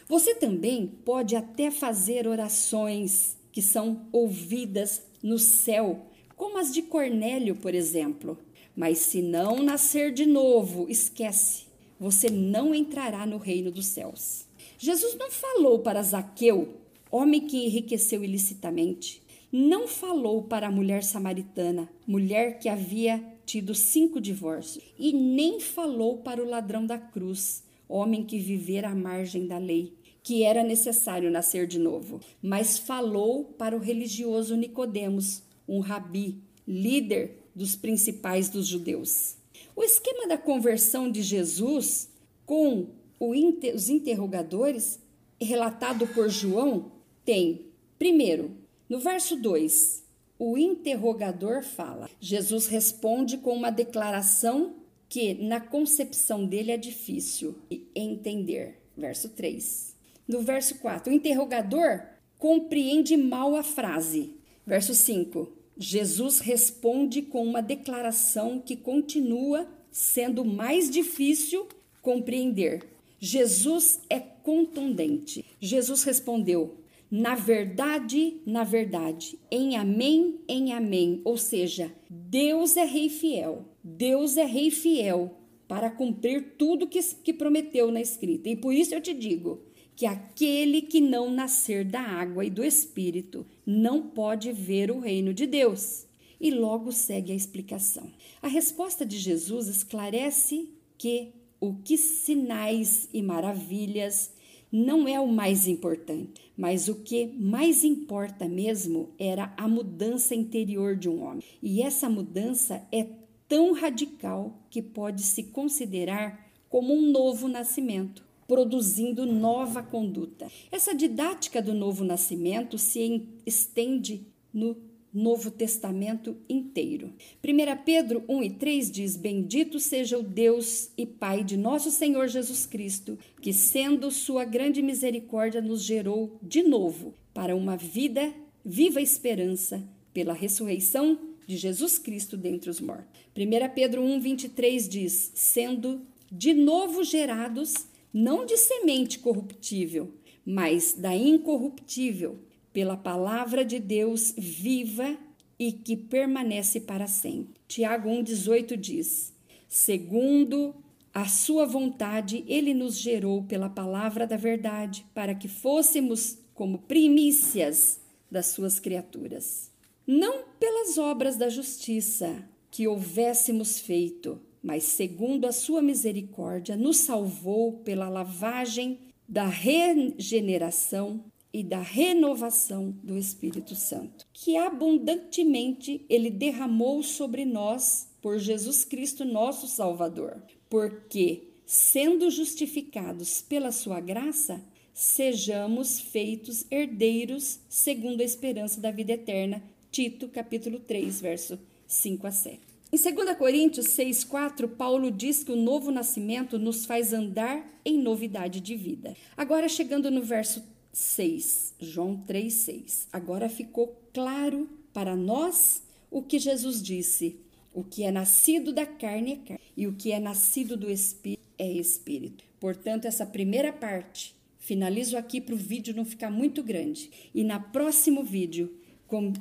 Você 0.07 0.34
também 0.34 0.88
pode 1.05 1.36
até 1.36 1.70
fazer 1.70 2.28
orações 2.28 3.38
que 3.51 3.61
são 3.61 4.07
ouvidas 4.11 5.03
no 5.22 5.38
céu, 5.38 6.07
como 6.36 6.57
as 6.57 6.74
de 6.74 6.82
Cornélio, 6.82 7.55
por 7.55 7.76
exemplo. 7.76 8.39
Mas 8.76 8.99
se 8.99 9.22
não 9.22 9.61
nascer 9.61 10.11
de 10.11 10.26
novo, 10.26 10.88
esquece, 10.89 11.65
você 11.99 12.29
não 12.29 12.73
entrará 12.73 13.25
no 13.25 13.37
reino 13.37 13.71
dos 13.71 13.87
céus. 13.87 14.47
Jesus 14.77 15.15
não 15.15 15.29
falou 15.29 15.79
para 15.79 16.01
Zaqueu, 16.01 16.77
homem 17.11 17.41
que 17.41 17.65
enriqueceu 17.65 18.23
ilicitamente. 18.23 19.21
Não 19.51 19.87
falou 19.87 20.43
para 20.43 20.67
a 20.67 20.71
mulher 20.71 21.03
samaritana, 21.03 21.89
mulher 22.07 22.59
que 22.59 22.69
havia 22.69 23.21
tido 23.45 23.73
cinco 23.73 24.21
divórcios. 24.21 24.83
E 24.97 25.11
nem 25.11 25.59
falou 25.59 26.19
para 26.19 26.41
o 26.41 26.47
ladrão 26.47 26.85
da 26.85 26.97
cruz, 26.99 27.63
homem 27.87 28.23
que 28.23 28.37
vivera 28.37 28.89
à 28.89 28.95
margem 28.95 29.47
da 29.47 29.57
lei, 29.57 29.97
que 30.21 30.43
era 30.43 30.63
necessário 30.63 31.31
nascer 31.31 31.65
de 31.65 31.79
novo. 31.79 32.21
Mas 32.41 32.77
falou 32.77 33.43
para 33.43 33.75
o 33.75 33.79
religioso 33.79 34.55
Nicodemos, 34.55 35.41
um 35.67 35.79
rabi, 35.79 36.37
líder 36.67 37.49
dos 37.55 37.75
principais 37.75 38.49
dos 38.49 38.67
judeus. 38.67 39.38
O 39.80 39.84
esquema 39.84 40.27
da 40.27 40.38
conversão 40.38 41.09
de 41.09 41.21
Jesus 41.21 42.09
com 42.45 42.89
os 43.17 43.88
interrogadores, 43.88 44.99
relatado 45.39 46.05
por 46.07 46.27
João, 46.27 46.91
tem, 47.23 47.67
primeiro, 47.97 48.57
no 48.89 48.99
verso 48.99 49.38
2, 49.38 50.03
o 50.38 50.57
interrogador 50.57 51.63
fala. 51.63 52.09
Jesus 52.19 52.67
responde 52.67 53.38
com 53.38 53.53
uma 53.53 53.69
declaração 53.69 54.75
que, 55.07 55.34
na 55.36 55.61
concepção 55.61 56.45
dele, 56.45 56.73
é 56.73 56.77
difícil 56.77 57.55
entender. 57.95 58.82
Verso 58.97 59.30
3. 59.30 59.95
No 60.27 60.41
verso 60.41 60.77
4, 60.80 61.09
o 61.09 61.15
interrogador 61.15 62.01
compreende 62.38 63.15
mal 63.15 63.55
a 63.55 63.63
frase. 63.63 64.36
Verso 64.67 64.93
5. 64.93 65.59
Jesus 65.82 66.39
responde 66.39 67.21
com 67.21 67.41
uma 67.41 67.61
declaração 67.61 68.59
que 68.59 68.75
continua 68.75 69.65
sendo 69.89 70.43
mais 70.43 70.89
difícil 70.89 71.67
compreender. 72.01 72.86
Jesus 73.17 74.01
é 74.09 74.19
contundente. 74.19 75.45
Jesus 75.57 76.03
respondeu: 76.03 76.75
na 77.09 77.34
verdade, 77.34 78.41
na 78.45 78.65
verdade, 78.65 79.39
em 79.49 79.77
amém, 79.77 80.41
em 80.49 80.73
amém. 80.73 81.21
Ou 81.23 81.38
seja, 81.38 81.91
Deus 82.09 82.75
é 82.75 82.84
rei 82.84 83.07
fiel. 83.07 83.65
Deus 83.82 84.36
é 84.36 84.45
rei 84.45 84.69
fiel 84.69 85.34
para 85.65 85.89
cumprir 85.89 86.55
tudo 86.57 86.88
que, 86.88 86.99
que 87.23 87.32
prometeu 87.32 87.89
na 87.89 88.01
escrita. 88.01 88.49
E 88.49 88.55
por 88.55 88.73
isso 88.73 88.93
eu 88.93 88.99
te 88.99 89.13
digo 89.13 89.61
que 89.99 90.05
aquele 90.05 90.81
que 90.81 91.01
não 91.01 91.29
nascer 91.29 91.83
da 91.83 91.99
água 91.99 92.45
e 92.45 92.49
do 92.49 92.63
espírito 92.63 93.45
não 93.65 94.01
pode 94.01 94.49
ver 94.53 94.89
o 94.89 94.99
reino 95.01 95.33
de 95.33 95.45
Deus. 95.45 96.05
E 96.39 96.51
logo 96.51 96.89
segue 96.93 97.33
a 97.33 97.35
explicação. 97.35 98.09
A 98.41 98.47
resposta 98.47 99.05
de 99.05 99.17
Jesus 99.17 99.67
esclarece 99.67 100.69
que 100.97 101.33
o 101.59 101.73
que 101.73 101.97
sinais 101.97 103.09
e 103.13 103.21
maravilhas 103.21 104.31
não 104.71 105.05
é 105.05 105.19
o 105.19 105.27
mais 105.27 105.67
importante, 105.67 106.49
mas 106.55 106.87
o 106.87 106.95
que 106.95 107.27
mais 107.37 107.83
importa 107.83 108.47
mesmo 108.47 109.09
era 109.19 109.53
a 109.57 109.67
mudança 109.67 110.33
interior 110.33 110.95
de 110.95 111.09
um 111.09 111.21
homem. 111.21 111.43
E 111.61 111.81
essa 111.81 112.09
mudança 112.09 112.87
é 112.89 113.05
tão 113.49 113.73
radical 113.73 114.63
que 114.69 114.81
pode 114.81 115.23
se 115.23 115.43
considerar 115.43 116.49
como 116.69 116.93
um 116.93 117.11
novo 117.11 117.49
nascimento, 117.49 118.28
produzindo 118.49 119.27
nova 119.27 119.83
conduta. 119.83 120.51
Essa 120.71 120.95
didática 120.95 121.61
do 121.61 121.71
novo 121.71 122.03
nascimento 122.03 122.79
se 122.79 123.27
estende 123.45 124.25
no 124.51 124.75
Novo 125.13 125.51
Testamento 125.51 126.35
inteiro. 126.49 127.13
1 127.43 127.83
Pedro 127.85 128.23
1 128.27 128.43
e 128.43 128.49
3 128.49 128.91
diz: 128.91 129.15
Bendito 129.15 129.79
seja 129.79 130.17
o 130.17 130.23
Deus 130.23 130.89
e 130.97 131.05
Pai 131.05 131.43
de 131.43 131.57
nosso 131.57 131.91
Senhor 131.91 132.27
Jesus 132.27 132.65
Cristo, 132.65 133.17
que, 133.39 133.53
sendo 133.53 134.09
Sua 134.09 134.45
grande 134.45 134.81
misericórdia, 134.81 135.61
nos 135.61 135.83
gerou 135.83 136.37
de 136.41 136.63
novo 136.63 137.13
para 137.33 137.55
uma 137.55 137.77
vida 137.77 138.33
viva 138.65 138.99
esperança 138.99 139.83
pela 140.11 140.33
ressurreição 140.33 141.19
de 141.45 141.55
Jesus 141.55 141.97
Cristo 141.99 142.35
dentre 142.35 142.69
os 142.69 142.79
mortos. 142.79 143.19
1 143.35 143.73
Pedro 143.73 144.03
1, 144.03 144.19
23 144.19 144.89
diz: 144.89 145.31
Sendo 145.35 146.01
de 146.31 146.53
novo 146.53 147.03
gerados, 147.03 147.88
não 148.14 148.45
de 148.45 148.57
semente 148.57 149.20
corruptível, 149.20 150.14
mas 150.45 150.93
da 150.93 151.16
incorruptível 151.16 152.39
pela 152.74 152.97
palavra 152.97 153.64
de 153.64 153.80
Deus 153.80 154.34
viva 154.38 155.18
e 155.57 155.72
que 155.72 155.95
permanece 155.95 156.80
para 156.80 157.07
sempre. 157.07 157.60
Tiago 157.68 158.10
1,18 158.10 158.78
diz: 158.78 159.34
Segundo 159.68 160.74
a 161.14 161.26
sua 161.26 161.66
vontade, 161.66 162.43
ele 162.47 162.74
nos 162.74 162.97
gerou 162.97 163.43
pela 163.43 163.70
palavra 163.70 164.26
da 164.26 164.38
verdade, 164.38 165.05
para 165.14 165.36
que 165.36 165.47
fôssemos 165.47 166.38
como 166.53 166.80
primícias 166.80 167.99
das 168.32 168.47
suas 168.47 168.80
criaturas. 168.80 169.72
Não 170.05 170.43
pelas 170.60 170.97
obras 170.97 171.36
da 171.36 171.49
justiça 171.49 172.43
que 172.72 172.88
houvéssemos 172.88 173.80
feito, 173.80 174.39
mas 174.64 174.84
segundo 174.84 175.45
a 175.45 175.51
sua 175.51 175.82
misericórdia, 175.82 176.76
nos 176.76 176.97
salvou 176.97 177.74
pela 177.80 178.10
lavagem 178.10 178.99
da 179.28 179.47
regeneração 179.47 181.24
e 181.53 181.64
da 181.64 181.82
renovação 181.82 182.91
do 183.03 183.18
Espírito 183.18 183.76
Santo, 183.76 184.26
que 184.34 184.55
abundantemente 184.55 186.05
ele 186.10 186.30
derramou 186.30 187.01
sobre 187.01 187.45
nós 187.45 188.07
por 188.22 188.38
Jesus 188.38 188.84
Cristo, 188.84 189.26
nosso 189.26 189.68
Salvador. 189.68 190.41
Porque, 190.70 191.49
sendo 191.66 192.30
justificados 192.30 193.41
pela 193.41 193.72
sua 193.72 193.99
graça, 193.99 194.62
sejamos 194.93 195.99
feitos 195.99 196.66
herdeiros 196.70 197.60
segundo 197.70 198.22
a 198.22 198.26
esperança 198.26 198.80
da 198.80 198.91
vida 198.91 199.14
eterna. 199.14 199.64
Tito, 199.91 200.28
capítulo 200.28 200.80
3, 200.80 201.22
verso 201.22 201.60
5 201.88 202.28
a 202.28 202.32
7. 202.32 202.68
Em 202.91 202.97
2 202.97 203.37
Coríntios 203.37 203.85
6,4, 203.89 204.67
Paulo 204.67 205.11
diz 205.11 205.43
que 205.43 205.51
o 205.51 205.55
novo 205.55 205.91
nascimento 205.91 206.57
nos 206.57 206.87
faz 206.87 207.13
andar 207.13 207.63
em 207.85 207.99
novidade 207.99 208.59
de 208.59 208.75
vida. 208.75 209.15
Agora, 209.37 209.69
chegando 209.69 210.09
no 210.09 210.23
verso 210.23 210.63
6, 210.91 211.75
João 211.79 212.17
3, 212.17 212.51
6. 212.51 213.07
Agora 213.13 213.47
ficou 213.47 213.95
claro 214.11 214.67
para 214.91 215.15
nós 215.15 215.83
o 216.09 216.23
que 216.23 216.39
Jesus 216.39 216.81
disse: 216.81 217.35
o 217.75 217.83
que 217.83 218.03
é 218.03 218.11
nascido 218.11 218.73
da 218.73 218.87
carne 218.87 219.33
é 219.33 219.35
carne, 219.35 219.63
e 219.77 219.85
o 219.85 219.93
que 219.93 220.11
é 220.11 220.19
nascido 220.19 220.75
do 220.75 220.89
espírito 220.89 221.43
é 221.59 221.71
espírito. 221.71 222.43
Portanto, 222.59 223.05
essa 223.05 223.25
primeira 223.25 223.71
parte 223.71 224.35
finalizo 224.57 225.15
aqui 225.15 225.39
para 225.39 225.53
o 225.53 225.57
vídeo 225.57 225.95
não 225.95 226.05
ficar 226.05 226.31
muito 226.31 226.63
grande. 226.63 227.11
E 227.35 227.43
na 227.43 227.59
próximo 227.59 228.23
vídeo, 228.23 228.73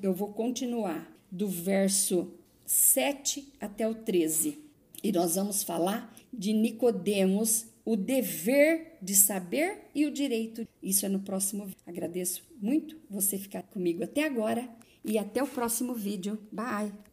eu 0.03 0.13
vou 0.13 0.29
continuar 0.35 1.11
do 1.31 1.49
verso 1.49 2.31
7 2.69 3.55
até 3.59 3.89
o 3.89 3.95
13. 3.95 4.59
E 5.03 5.11
nós 5.11 5.37
vamos 5.37 5.63
falar 5.63 6.15
de 6.33 6.53
Nicodemos 6.53 7.67
o 7.85 7.97
dever 7.97 8.99
de 9.01 9.15
saber 9.15 9.89
e 9.95 10.05
o 10.05 10.11
direito. 10.11 10.69
Isso 10.83 11.07
é 11.07 11.09
no 11.09 11.21
próximo 11.21 11.65
vídeo. 11.65 11.81
Agradeço 11.87 12.43
muito 12.61 12.99
você 13.09 13.39
ficar 13.39 13.63
comigo 13.63 14.05
até 14.05 14.25
agora 14.25 14.69
e 15.03 15.17
até 15.17 15.43
o 15.43 15.47
próximo 15.47 15.95
vídeo. 15.95 16.39
Bye! 16.53 17.08